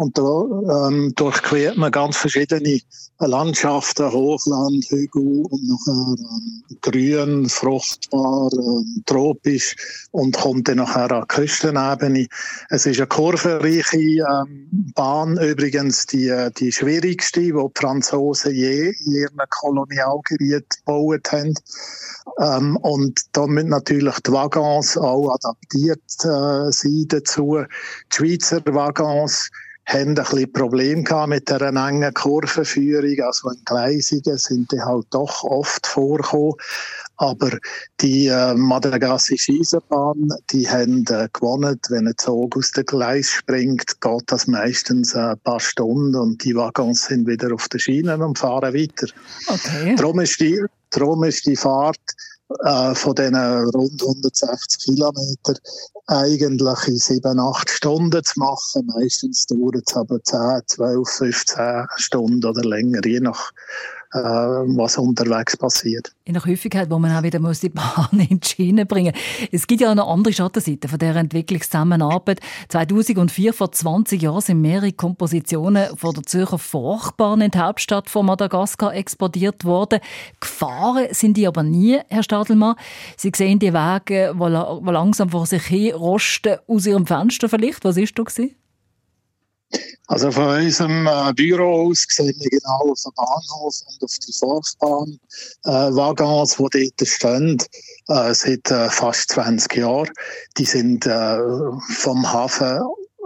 Und 0.00 0.16
da 0.16 0.88
ähm, 0.88 1.12
durchquert 1.14 1.76
man 1.76 1.92
ganz 1.92 2.16
verschiedene 2.16 2.80
Landschaften, 3.18 4.10
Hochland, 4.10 4.86
Hügel 4.88 5.44
und 5.44 5.68
nachher 5.68 6.14
ähm, 6.18 6.62
grün, 6.80 7.48
fruchtbar, 7.50 8.50
ähm, 8.50 9.02
tropisch 9.04 9.76
und 10.10 10.34
kommt 10.38 10.68
dann 10.68 10.78
nachher 10.78 11.12
an 11.12 11.26
die 11.28 11.34
Küstenebene. 11.34 12.28
Es 12.70 12.86
ist 12.86 12.96
eine 12.96 13.08
kurvenreiche 13.08 13.98
ähm, 13.98 14.70
Bahn, 14.94 15.36
übrigens 15.36 16.06
die, 16.06 16.48
die 16.56 16.72
schwierigste, 16.72 17.42
die 17.42 17.52
die 17.52 17.70
Franzosen 17.74 18.54
je 18.54 18.94
in 19.04 19.12
ihrem 19.12 19.38
Kolonialgebiet 19.50 20.64
gebaut 20.78 21.30
haben. 21.30 21.52
Ähm, 22.38 22.78
und 22.78 23.20
damit 23.32 23.66
natürlich 23.66 24.18
die 24.20 24.32
Waggons 24.32 24.96
auch 24.96 25.34
adaptiert 25.34 26.00
äh, 26.24 26.72
sein 26.72 27.04
dazu. 27.08 27.58
Die 28.10 28.16
Schweizer 28.16 28.62
Waggons 28.64 29.50
haben 29.92 30.10
ein 30.10 30.14
bisschen 30.14 30.52
Problem 30.52 31.04
gehabt 31.04 31.28
mit 31.28 31.50
der 31.50 31.60
engen 31.60 32.14
Kurvenführung. 32.14 33.20
Also 33.20 33.50
Entgleisungen 33.50 34.38
sind 34.38 34.72
die 34.72 34.80
halt 34.80 35.06
doch 35.10 35.42
oft 35.44 35.86
vorgekommen. 35.86 36.54
Aber 37.16 37.50
die 38.00 38.28
äh, 38.28 38.54
madagassische 38.54 39.52
Eisenbahn, 39.52 40.32
die 40.50 40.68
haben 40.68 41.04
äh, 41.10 41.28
gewonnen. 41.32 41.78
Wenn 41.88 42.08
ein 42.08 42.14
Zug 42.16 42.56
aus 42.56 42.70
dem 42.70 42.86
Gleis 42.86 43.30
springt, 43.30 44.00
geht 44.00 44.22
das 44.26 44.46
meistens 44.46 45.14
ein 45.14 45.38
paar 45.40 45.60
Stunden 45.60 46.14
und 46.16 46.42
die 46.44 46.56
Waggons 46.56 47.06
sind 47.06 47.26
wieder 47.26 47.52
auf 47.52 47.68
der 47.68 47.78
Schiene 47.78 48.16
und 48.16 48.38
fahren 48.38 48.72
weiter. 48.72 49.08
Okay. 49.48 49.96
Darum 49.96 50.20
ist 50.20 50.40
die, 50.40 50.64
darum 50.90 51.24
ist 51.24 51.46
die 51.46 51.56
Fahrt 51.56 52.00
äh, 52.64 52.94
von 52.94 53.14
diesen 53.14 53.36
rund 53.36 54.02
160 54.02 54.84
Kilometern 54.84 55.58
eigentlich 56.06 56.88
in 56.88 56.96
sieben, 56.96 57.38
acht 57.38 57.70
Stunden 57.70 58.22
zu 58.24 58.38
machen. 58.38 58.86
Meistens 58.94 59.46
dauert 59.46 59.82
es 59.86 59.96
aber 59.96 60.22
10, 60.22 60.62
12, 60.66 61.08
15 61.08 61.86
Stunden 61.96 62.44
oder 62.44 62.62
länger, 62.62 63.00
je 63.04 63.20
nach 63.20 63.52
äh, 64.12 64.18
was 64.18 64.98
unterwegs 64.98 65.56
passiert. 65.56 66.12
In 66.24 66.34
der 66.34 66.44
Häufigkeit, 66.44 66.90
wo 66.90 66.98
man 66.98 67.16
auch 67.16 67.22
wieder 67.22 67.38
muss 67.38 67.60
die 67.60 67.68
Bahn 67.68 68.08
in 68.28 68.40
die 68.40 68.48
Schiene 68.48 68.86
bringen 68.86 69.14
Es 69.52 69.66
gibt 69.66 69.80
ja 69.80 69.90
auch 69.90 69.94
noch 69.94 70.08
andere 70.08 70.34
Schattenseiten 70.34 70.88
von 70.88 70.98
dieser 70.98 71.16
Entwicklungszusammenarbeit. 71.16 72.40
2004, 72.68 73.52
vor 73.52 73.72
20 73.72 74.22
Jahren, 74.22 74.40
sind 74.40 74.60
mehrere 74.60 74.92
Kompositionen 74.92 75.96
von 75.96 76.14
der 76.14 76.24
Zürcher 76.24 76.58
Forchbahn 76.58 77.40
in 77.40 77.50
die 77.50 77.58
Hauptstadt 77.58 78.10
von 78.10 78.26
Madagaskar 78.26 78.94
exportiert 78.94 79.64
worden. 79.64 80.00
Gefahren 80.40 81.08
sind 81.12 81.36
die 81.36 81.46
aber 81.46 81.62
nie, 81.62 81.98
Herr 82.08 82.22
Stadelmann. 82.22 82.76
Sie 83.16 83.32
sehen 83.34 83.58
die 83.58 83.72
Wege, 83.72 84.34
die 84.34 84.90
langsam 84.90 85.30
vor 85.30 85.46
sich 85.46 85.62
hin 85.62 85.94
rosten, 85.94 86.58
aus 86.66 86.86
Ihrem 86.86 87.06
Fenster 87.06 87.48
vielleicht. 87.48 87.84
Was 87.84 87.96
ist 87.96 88.18
da 88.18 88.24
gewesen? 88.24 88.56
Also 90.08 90.32
von 90.32 90.48
unserem 90.48 91.06
äh, 91.06 91.32
Büro 91.32 91.88
aus 91.88 92.04
sehen 92.08 92.34
wir 92.38 92.50
genau 92.50 92.90
auf 92.90 93.00
den 93.02 93.12
Bahnhof 93.14 93.76
und 93.86 94.02
auf 94.02 94.18
die 94.26 94.32
Volksbahn 94.32 95.20
äh, 95.64 95.94
Waggons, 95.94 96.56
die 96.56 96.92
dort 96.98 97.08
stehen, 97.08 97.58
äh, 98.08 98.34
seit 98.34 98.68
äh, 98.70 98.90
fast 98.90 99.30
20 99.30 99.76
Jahren. 99.76 100.10
Die 100.58 100.64
sind 100.64 101.06
äh, 101.06 101.38
vom 101.90 102.32
Hafen 102.32 102.80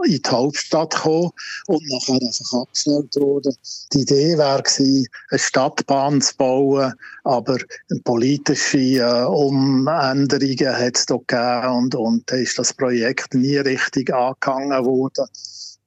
in 0.05 0.21
die 0.21 0.31
Hauptstadt 0.31 0.95
gekommen 0.95 1.31
und 1.67 1.83
nachher 1.89 2.21
einfach 2.21 2.61
abgestellt 2.61 3.17
worden. 3.17 3.57
Die 3.95 4.01
Idee 4.01 4.35
gewesen, 4.35 5.07
eine 5.31 5.39
Stadtbahn 5.39 6.21
zu 6.21 6.37
bauen, 6.37 6.93
aber 7.23 7.57
politische 8.05 8.99
äh, 8.99 9.25
Umänderungen 9.25 10.79
hat 10.79 10.99
es 10.99 11.07
dort 11.07 11.29
gegeben 11.29 11.75
und, 11.75 11.95
und 11.95 12.31
da 12.31 12.37
ist 12.37 12.59
das 12.59 12.75
Projekt 12.75 13.33
nie 13.33 13.57
richtig 13.57 14.13
angegangen 14.13 14.85
worden 14.85 15.27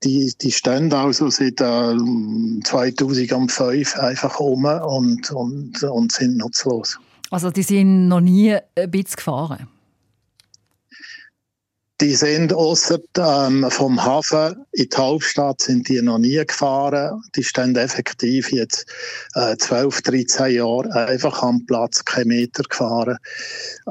die, 0.03 0.33
die 0.39 0.51
stehen 0.51 0.93
also 0.93 1.29
seit 1.29 1.59
äh, 1.61 1.95
2005 2.63 3.95
einfach 3.97 4.39
um 4.39 4.65
und, 4.65 5.31
und, 5.31 5.83
und 5.83 6.11
sind 6.11 6.37
nutzlos. 6.37 6.99
Also 7.29 7.51
die 7.51 7.63
sind 7.63 8.07
noch 8.07 8.21
nie 8.21 8.53
ein 8.53 8.91
bisschen 8.91 9.15
gefahren? 9.17 9.67
Die 11.99 12.13
sind 12.13 12.53
außer 12.53 12.99
ähm, 13.17 13.65
vom 13.71 14.03
Hafen 14.03 14.67
in 14.71 14.87
die 14.87 14.95
Hauptstadt 14.95 15.61
sind 15.61 15.89
die 15.89 15.99
noch 15.99 16.19
nie 16.19 16.45
gefahren. 16.45 17.23
Die 17.35 17.43
stehen 17.43 17.75
effektiv 17.75 18.51
jetzt 18.51 18.85
äh, 19.33 19.57
12, 19.57 20.03
13 20.03 20.55
Jahre 20.57 20.93
einfach 20.93 21.41
am 21.41 21.65
Platz, 21.65 22.05
kein 22.05 22.27
Meter 22.27 22.61
gefahren. 22.61 23.17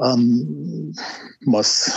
Ähm, 0.01 0.95
was, 1.45 1.91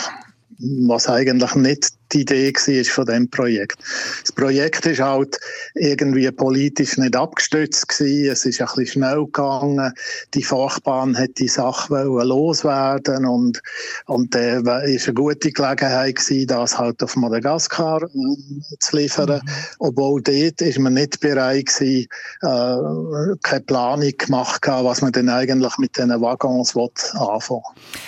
was 0.59 1.09
eigentlich 1.09 1.55
nicht 1.55 2.00
die 2.13 2.23
Idee 2.23 2.53
war 2.53 2.85
von 2.85 3.07
dem 3.07 3.31
Projekt. 3.31 3.79
Das 4.23 4.33
Projekt 4.33 4.87
ist 4.87 5.01
halt 5.01 5.39
irgendwie 5.75 6.31
politisch 6.31 6.97
nicht 6.99 7.17
abgestützt 7.17 7.89
gewesen. 7.89 8.33
Es 8.33 8.45
ist 8.45 8.61
ein 8.61 8.67
bisschen 8.67 8.87
schnell 8.87 9.25
gegangen. 9.25 9.93
Die 10.35 10.43
Fachbahn 10.43 11.17
hat 11.17 11.39
die 11.39 11.49
Sache 11.49 12.05
loswerden 12.05 13.25
und 13.27 13.63
und 14.07 14.35
äh, 14.35 14.61
ist 14.95 15.07
eine 15.07 15.15
gute 15.15 15.53
Gelegenheit 15.53 16.17
gewesen, 16.17 16.47
das 16.47 16.79
halt 16.79 17.03
auf 17.03 17.17
Madagaskar 17.17 18.03
äh, 18.03 18.77
zu 18.79 18.97
liefern. 18.97 19.41
Mhm. 19.43 19.51
Obwohl 19.79 20.23
dort 20.23 20.61
ist 20.61 20.79
man 20.79 20.95
nicht 20.95 21.21
bereit 21.21 21.67
gewesen, 21.67 22.09
äh, 22.43 23.37
keine 23.43 23.61
Planung 23.67 24.13
gemacht 24.19 24.63
gehabt, 24.63 24.85
was 24.85 25.03
man 25.03 25.13
denn 25.13 25.29
eigentlich 25.29 25.79
mit 25.79 25.97
diesen 25.97 26.21
Waggons 26.21 26.75
will 26.75 26.91
anfangen. 27.15 27.63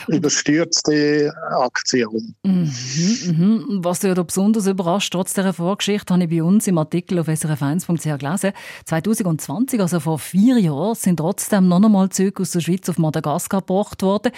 Überstürzte 0.08 1.32
Aktion. 1.50 2.34
Mhm, 2.42 2.72
mhm. 3.26 3.84
Was 3.92 4.00
da 4.00 4.22
besonders 4.22 4.66
überrascht, 4.66 5.12
trotz 5.12 5.34
dieser 5.34 5.52
Vorgeschichte, 5.52 6.14
habe 6.14 6.24
ich 6.24 6.30
bei 6.30 6.42
uns 6.42 6.66
im 6.66 6.78
Artikel 6.78 7.18
auf 7.18 7.28
srf1.ch 7.28 8.18
gelesen. 8.18 8.52
2020, 8.86 9.78
also 9.78 10.00
vor 10.00 10.18
vier 10.18 10.56
Jahren, 10.56 10.94
sind 10.94 11.18
trotzdem 11.18 11.68
noch 11.68 11.82
einmal 11.82 12.08
Züge 12.08 12.40
aus 12.40 12.52
der 12.52 12.60
Schweiz 12.60 12.88
auf 12.88 12.96
Madagaskar 12.96 13.60
gebracht 13.60 14.00
worden. 14.00 14.32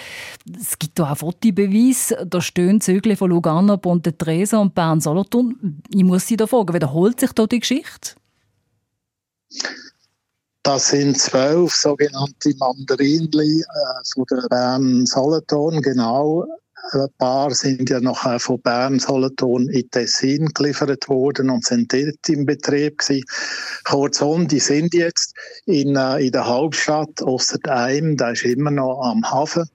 Es 0.59 0.77
gibt 0.77 0.99
da 0.99 1.09
auch 1.09 1.17
Fotobeweise. 1.19 2.27
Da 2.29 2.41
stehen 2.41 2.81
Züge 2.81 3.15
von 3.15 3.29
Lugano, 3.29 3.77
Ponte 3.77 4.17
Tresa 4.17 4.57
und 4.57 4.75
Bern-Solothurn. 4.75 5.81
Ich 5.87 6.03
muss 6.03 6.27
Sie 6.27 6.35
da 6.35 6.47
fragen, 6.47 6.73
wiederholt 6.73 7.21
sich 7.21 7.31
da 7.31 7.47
die 7.47 7.61
Geschichte? 7.61 8.15
Das 10.63 10.89
sind 10.89 11.17
zwölf 11.17 11.73
sogenannte 11.73 12.53
Mandarinli 12.57 13.61
äh, 13.61 13.65
von 14.13 14.25
der 14.29 14.49
Bern 14.49 15.05
Solothurn, 15.05 15.81
genau. 15.81 16.45
Ein 16.91 17.07
paar 17.17 17.51
sind 17.51 17.89
ja 17.89 17.99
noch 17.99 18.39
von 18.39 18.61
Bern 18.61 18.99
Solothurn 18.99 19.67
in 19.69 19.89
Tessin 19.89 20.47
geliefert 20.53 21.09
worden 21.09 21.49
und 21.49 21.65
sind 21.65 21.91
dort 21.91 22.29
im 22.29 22.45
Betrieb 22.45 22.99
gewesen. 22.99 23.23
Kurzum, 23.85 24.47
die 24.47 24.59
sind 24.59 24.93
jetzt 24.93 25.33
in, 25.65 25.95
äh, 25.95 26.25
in 26.25 26.31
der 26.31 26.47
Hauptstadt, 26.47 27.23
ausser 27.23 27.59
einem, 27.65 28.17
da 28.17 28.31
ist 28.31 28.43
immer 28.43 28.71
noch 28.71 29.01
am 29.01 29.29
Hafen 29.29 29.67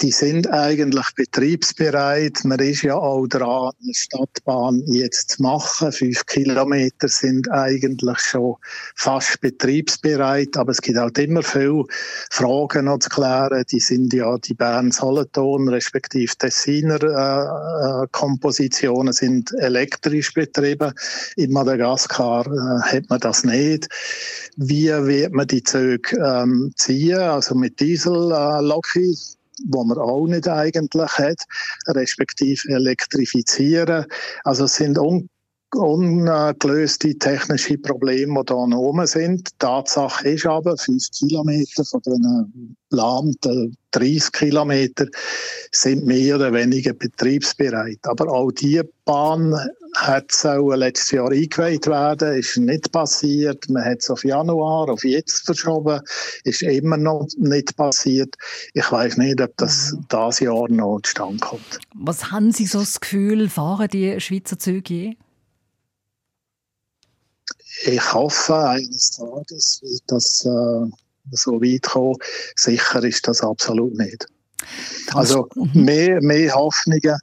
die 0.00 0.10
sind 0.10 0.50
eigentlich 0.50 1.06
betriebsbereit. 1.16 2.44
Man 2.44 2.58
ist 2.58 2.82
ja 2.82 2.94
auch 2.94 3.26
dran, 3.26 3.72
eine 3.82 3.94
Stadtbahn 3.94 4.82
jetzt 4.86 5.30
zu 5.30 5.42
machen. 5.42 5.92
Fünf 5.92 6.26
Kilometer 6.26 7.08
sind 7.08 7.50
eigentlich 7.50 8.18
schon 8.18 8.56
fast 8.94 9.40
betriebsbereit, 9.40 10.56
aber 10.56 10.72
es 10.72 10.82
gibt 10.82 10.98
halt 10.98 11.18
immer 11.18 11.42
viele 11.42 11.84
Fragen 12.30 12.86
noch 12.86 12.98
zu 12.98 13.10
klären. 13.10 13.64
Die 13.70 13.80
sind 13.80 14.12
ja 14.12 14.36
die 14.38 14.54
Bern-Solothurn 14.54 15.68
respektive 15.68 16.34
Tessiner 16.36 17.02
äh, 17.02 18.04
äh, 18.04 18.06
Kompositionen 18.12 19.12
sind 19.12 19.52
elektrisch 19.58 20.34
betrieben. 20.34 20.92
In 21.36 21.52
Madagaskar 21.52 22.46
äh, 22.46 22.96
hat 22.96 23.10
man 23.10 23.20
das 23.20 23.44
nicht. 23.44 23.88
Wie 24.56 24.88
wird 24.88 25.32
man 25.32 25.46
die 25.46 25.62
Züge 25.62 26.16
ähm, 26.16 26.72
ziehen? 26.76 27.18
Also 27.18 27.54
mit 27.54 27.80
Diesel-Loki? 27.80 29.10
Äh, 29.10 29.41
wo 29.68 29.84
man 29.84 29.98
auch 29.98 30.26
nicht 30.26 30.48
eigentlich 30.48 31.10
hat, 31.12 31.42
respektive 31.88 32.68
elektrifizieren. 32.68 34.06
Also 34.44 34.64
es 34.64 34.74
sind 34.74 34.98
un 34.98 35.28
ungelöste 35.74 37.18
technische 37.18 37.78
Probleme, 37.78 38.40
die 38.40 38.46
da 38.46 38.66
noch 38.66 38.78
oben 38.78 39.06
sind. 39.06 39.48
Die 39.48 39.58
Tatsache 39.58 40.28
ist 40.30 40.46
aber, 40.46 40.76
fünf 40.76 41.10
Kilometer 41.10 41.84
von 41.84 42.00
den 42.02 42.74
geplanten 42.90 43.76
30 43.92 44.32
Kilometer 44.32 45.06
sind 45.70 46.06
mehr 46.06 46.36
oder 46.36 46.52
weniger 46.52 46.94
betriebsbereit. 46.94 47.98
Aber 48.04 48.28
auch 48.32 48.50
diese 48.50 48.88
Bahn 49.04 49.54
hat 49.94 50.32
letztes 50.76 51.10
Jahr 51.10 51.30
eingeweiht 51.30 51.86
werden, 51.86 52.38
ist 52.38 52.56
nicht 52.56 52.90
passiert. 52.92 53.68
Man 53.68 53.84
hat 53.84 53.98
es 54.00 54.10
auf 54.10 54.24
Januar, 54.24 54.88
auf 54.88 55.04
jetzt 55.04 55.44
verschoben, 55.44 56.00
ist 56.44 56.62
immer 56.62 56.96
noch 56.96 57.26
nicht 57.36 57.76
passiert. 57.76 58.34
Ich 58.72 58.90
weiß 58.90 59.18
nicht, 59.18 59.40
ob 59.40 59.54
das 59.58 59.92
mhm. 59.92 60.06
das 60.08 60.40
Jahr 60.40 60.70
noch 60.70 61.00
zustande 61.02 61.38
kommt. 61.38 61.78
Was 61.94 62.30
haben 62.30 62.52
Sie 62.52 62.66
so 62.66 62.80
das 62.80 63.00
Gefühl, 63.00 63.48
fahren 63.50 63.88
die 63.92 64.18
Schweizer 64.20 64.58
Züge 64.58 64.94
je? 64.94 65.14
Ich 67.84 68.12
hoffe 68.12 68.56
eines 68.56 69.10
Tages, 69.12 69.82
dass 70.06 70.44
äh, 70.44 70.90
so 71.30 71.60
weit 71.60 71.82
kommen. 71.82 72.16
Sicher 72.56 73.02
ist 73.04 73.26
das 73.28 73.42
absolut 73.42 73.94
nicht. 73.94 74.26
Also 75.14 75.48
mhm. 75.54 75.84
mehr, 75.84 76.22
mehr 76.22 76.54
Hoffnungen 76.54 77.18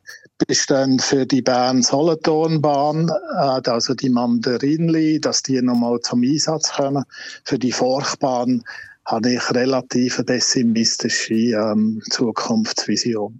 bestehen 0.47 0.99
für 0.99 1.25
die 1.25 1.41
Bern-Solothurn-Bahn, 1.41 3.09
äh, 3.09 3.69
also 3.69 3.93
die 3.93 4.09
Mandarinli, 4.09 5.19
dass 5.19 5.43
die 5.43 5.61
nochmal 5.61 5.99
zum 6.01 6.23
Einsatz 6.23 6.73
kommen. 6.73 7.03
Für 7.43 7.59
die 7.59 7.71
Forchbahn 7.71 8.63
habe 9.05 9.33
ich 9.33 9.51
relativ 9.51 10.23
pessimistische 10.25 11.33
ähm, 11.33 12.01
Zukunftsvision. 12.09 13.39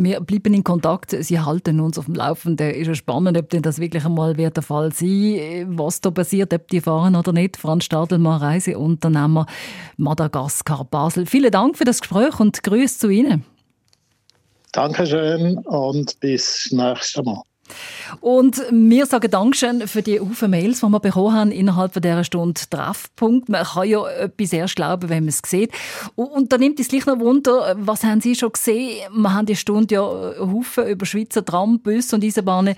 Wir 0.00 0.20
bleiben 0.20 0.54
in 0.54 0.62
Kontakt. 0.62 1.10
Sie 1.10 1.40
halten 1.40 1.80
uns 1.80 1.98
auf 1.98 2.04
dem 2.04 2.14
Laufenden. 2.14 2.70
Ist 2.70 2.86
ja 2.86 2.94
spannend, 2.94 3.36
ob 3.36 3.50
denn 3.50 3.62
das 3.62 3.80
wirklich 3.80 4.04
einmal 4.04 4.36
wird 4.36 4.54
der 4.54 4.62
Fall 4.62 4.92
sein 4.92 5.66
was 5.76 6.00
da 6.00 6.12
passiert, 6.12 6.54
ob 6.54 6.68
die 6.68 6.80
fahren 6.80 7.16
oder 7.16 7.32
nicht. 7.32 7.56
Franz 7.56 7.86
Stadelmann, 7.86 8.40
Reiseunternehmer 8.40 9.46
Madagaskar 9.96 10.84
Basel. 10.84 11.26
Vielen 11.26 11.50
Dank 11.50 11.76
für 11.76 11.84
das 11.84 12.00
Gespräch 12.00 12.38
und 12.38 12.62
Grüße 12.62 12.96
zu 12.96 13.08
Ihnen. 13.08 13.44
Dankeschön 14.70 15.58
und 15.58 16.20
bis 16.20 16.70
nächstes 16.70 17.24
Mal. 17.24 17.42
Und 18.20 18.62
wir 18.70 19.06
sagen 19.06 19.30
Dankeschön 19.30 19.86
für 19.86 20.02
die 20.02 20.20
Haufen 20.20 20.50
Mails, 20.50 20.80
die 20.80 20.86
wir 20.86 21.00
bekommen 21.00 21.34
haben 21.34 21.50
innerhalb 21.50 21.92
dieser 21.94 22.24
Stunde 22.24 22.60
Treffpunkt. 22.70 23.48
Man 23.48 23.64
kann 23.64 23.88
ja 23.88 24.06
etwas 24.08 24.52
erst 24.52 24.76
glauben, 24.76 25.08
wenn 25.08 25.24
man 25.24 25.28
es 25.28 25.42
sieht. 25.44 25.72
Und 26.14 26.52
da 26.52 26.58
nimmt 26.58 26.80
es 26.80 26.88
gleich 26.88 27.06
noch 27.06 27.18
Wunder, 27.18 27.76
was 27.78 28.04
haben 28.04 28.20
Sie 28.20 28.34
schon 28.34 28.52
gesehen? 28.52 29.00
Wir 29.12 29.34
haben 29.34 29.46
die 29.46 29.56
Stunde 29.56 29.94
ja 29.94 30.00
Haufen 30.00 30.86
über 30.86 31.06
Schweizer 31.06 31.44
Tram, 31.44 31.80
Busse 31.80 32.16
und 32.16 32.24
Eisenbahnen 32.24 32.74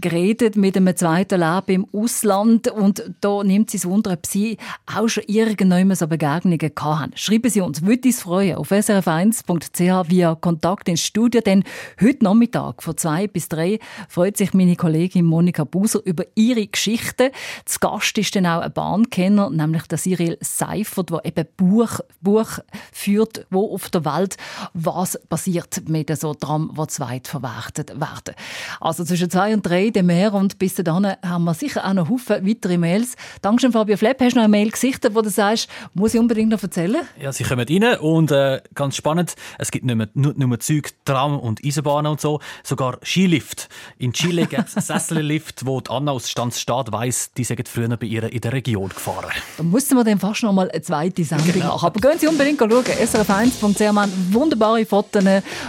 geredet 0.00 0.56
mit 0.56 0.76
einem 0.76 0.96
zweiten 0.96 1.40
Leben 1.40 1.84
im 1.84 1.86
Ausland. 1.92 2.68
Und 2.68 3.10
da 3.20 3.42
nimmt 3.42 3.72
es 3.74 3.86
Wunder, 3.86 4.12
ob 4.12 4.26
Sie 4.26 4.58
auch 4.86 5.08
schon 5.08 5.24
irgendwann 5.26 5.94
so 5.94 6.06
Begegnungen 6.06 6.58
gehabt 6.58 6.80
haben. 6.80 7.12
Schreiben 7.14 7.50
Sie 7.50 7.60
uns, 7.60 7.82
würde 7.82 8.08
uns 8.08 8.22
freuen, 8.22 8.56
auf 8.56 8.70
srf1.ch 8.70 10.10
via 10.10 10.34
Kontakt 10.34 10.88
ins 10.88 11.00
Studio, 11.00 11.40
denn 11.40 11.64
heute 12.00 12.24
Nachmittag 12.24 12.82
von 12.82 12.96
zwei 12.96 13.26
bis 13.26 13.48
drei 13.48 13.78
freut 14.08 14.33
freut 14.34 14.38
sich 14.38 14.54
meine 14.54 14.74
Kollegin 14.74 15.24
Monika 15.24 15.62
Buser 15.62 16.00
über 16.04 16.24
ihre 16.34 16.66
Geschichte. 16.66 17.30
Zu 17.66 17.78
Gast 17.78 18.18
ist 18.18 18.34
dann 18.34 18.46
auch 18.46 18.62
ein 18.62 18.72
Bahnkenner, 18.72 19.48
nämlich 19.50 19.84
der 19.84 19.98
Cyril 19.98 20.38
Seifert, 20.40 21.10
der 21.10 21.24
eben 21.24 21.46
Buch, 21.56 22.00
Buch 22.20 22.58
führt, 22.92 23.46
wo 23.50 23.72
auf 23.72 23.90
der 23.90 24.04
Welt 24.04 24.36
was 24.72 25.20
passiert 25.28 25.88
mit 25.88 26.16
so 26.18 26.34
Tram, 26.34 26.74
die 26.76 26.86
zweit 26.88 27.28
verwertet 27.28 27.90
werden. 28.00 28.34
Also 28.80 29.04
zwischen 29.04 29.30
zwei 29.30 29.54
und 29.54 29.64
drei, 29.64 29.90
dem 29.90 30.06
mehr 30.06 30.34
und 30.34 30.58
bis 30.58 30.74
dahin 30.74 31.12
haben 31.24 31.44
wir 31.44 31.54
sicher 31.54 31.86
auch 31.86 31.94
noch 31.94 32.08
Haufen 32.08 32.44
weitere 32.44 32.76
Mails. 32.76 33.14
Dankeschön, 33.40 33.70
Fabio 33.70 33.96
Flepp. 33.96 34.20
Hast 34.20 34.32
du 34.32 34.38
noch 34.38 34.44
eine 34.44 34.50
Mail 34.50 34.70
gesichtet, 34.70 35.14
wo 35.14 35.22
du 35.22 35.30
sagst, 35.30 35.68
muss 35.92 36.14
ich 36.14 36.20
unbedingt 36.20 36.50
noch 36.50 36.62
erzählen? 36.62 37.02
Ja, 37.20 37.32
sie 37.32 37.44
kommen 37.44 37.66
rein 37.68 37.98
und 38.00 38.32
äh, 38.32 38.60
ganz 38.74 38.96
spannend, 38.96 39.36
es 39.58 39.70
gibt 39.70 39.84
nicht 39.84 39.94
mehr, 39.94 40.08
nur, 40.14 40.34
nur 40.36 40.58
Züge, 40.58 40.90
Tram 41.04 41.38
und 41.38 41.64
Eisenbahnen 41.64 42.10
und 42.10 42.20
so, 42.20 42.40
sogar 42.64 42.98
Skilift. 43.04 43.68
In 43.98 44.12
Chile 44.24 44.46
gibt 44.46 44.68
es 44.74 44.86
Sessellift, 44.86 45.66
wo 45.66 45.80
die 45.80 45.90
Anna 45.90 46.12
aus 46.12 46.30
Standsstaat 46.30 46.92
weiss, 46.92 47.30
die 47.36 47.44
sind 47.44 47.68
früher 47.68 47.96
bei 47.96 48.06
ihr 48.06 48.32
in 48.32 48.40
der 48.40 48.52
Region 48.52 48.88
gefahren. 48.88 49.30
Da 49.56 49.62
mussten 49.62 49.96
wir 49.96 50.04
dann 50.04 50.18
fast 50.18 50.42
noch 50.42 50.52
mal 50.52 50.70
eine 50.70 50.82
zweite 50.82 51.24
Sendung 51.24 51.52
genau. 51.52 51.74
machen. 51.74 51.86
Aber 51.86 52.00
gehen 52.00 52.18
Sie 52.18 52.26
unbedingt 52.26 52.58
schauen. 52.58 52.70
srf1.ch, 52.70 53.80
wir 53.80 53.94
haben 53.94 54.12
wunderbare 54.30 54.86
Fotos 54.86 55.24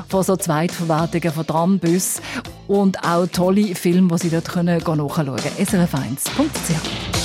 von 0.08 0.24
so 0.24 0.36
Zweitverwertungen 0.38 1.34
von 1.34 1.45
Trambus 1.45 2.22
und 2.68 3.03
auch 3.03 3.28
tolle 3.28 3.76
Filme, 3.76 4.16
die 4.16 4.24
Sie 4.24 4.30
dort 4.30 4.47
können 4.47 4.78
nachschauen 4.78 5.08
können. 5.08 5.38
srf1.ch 5.60 7.24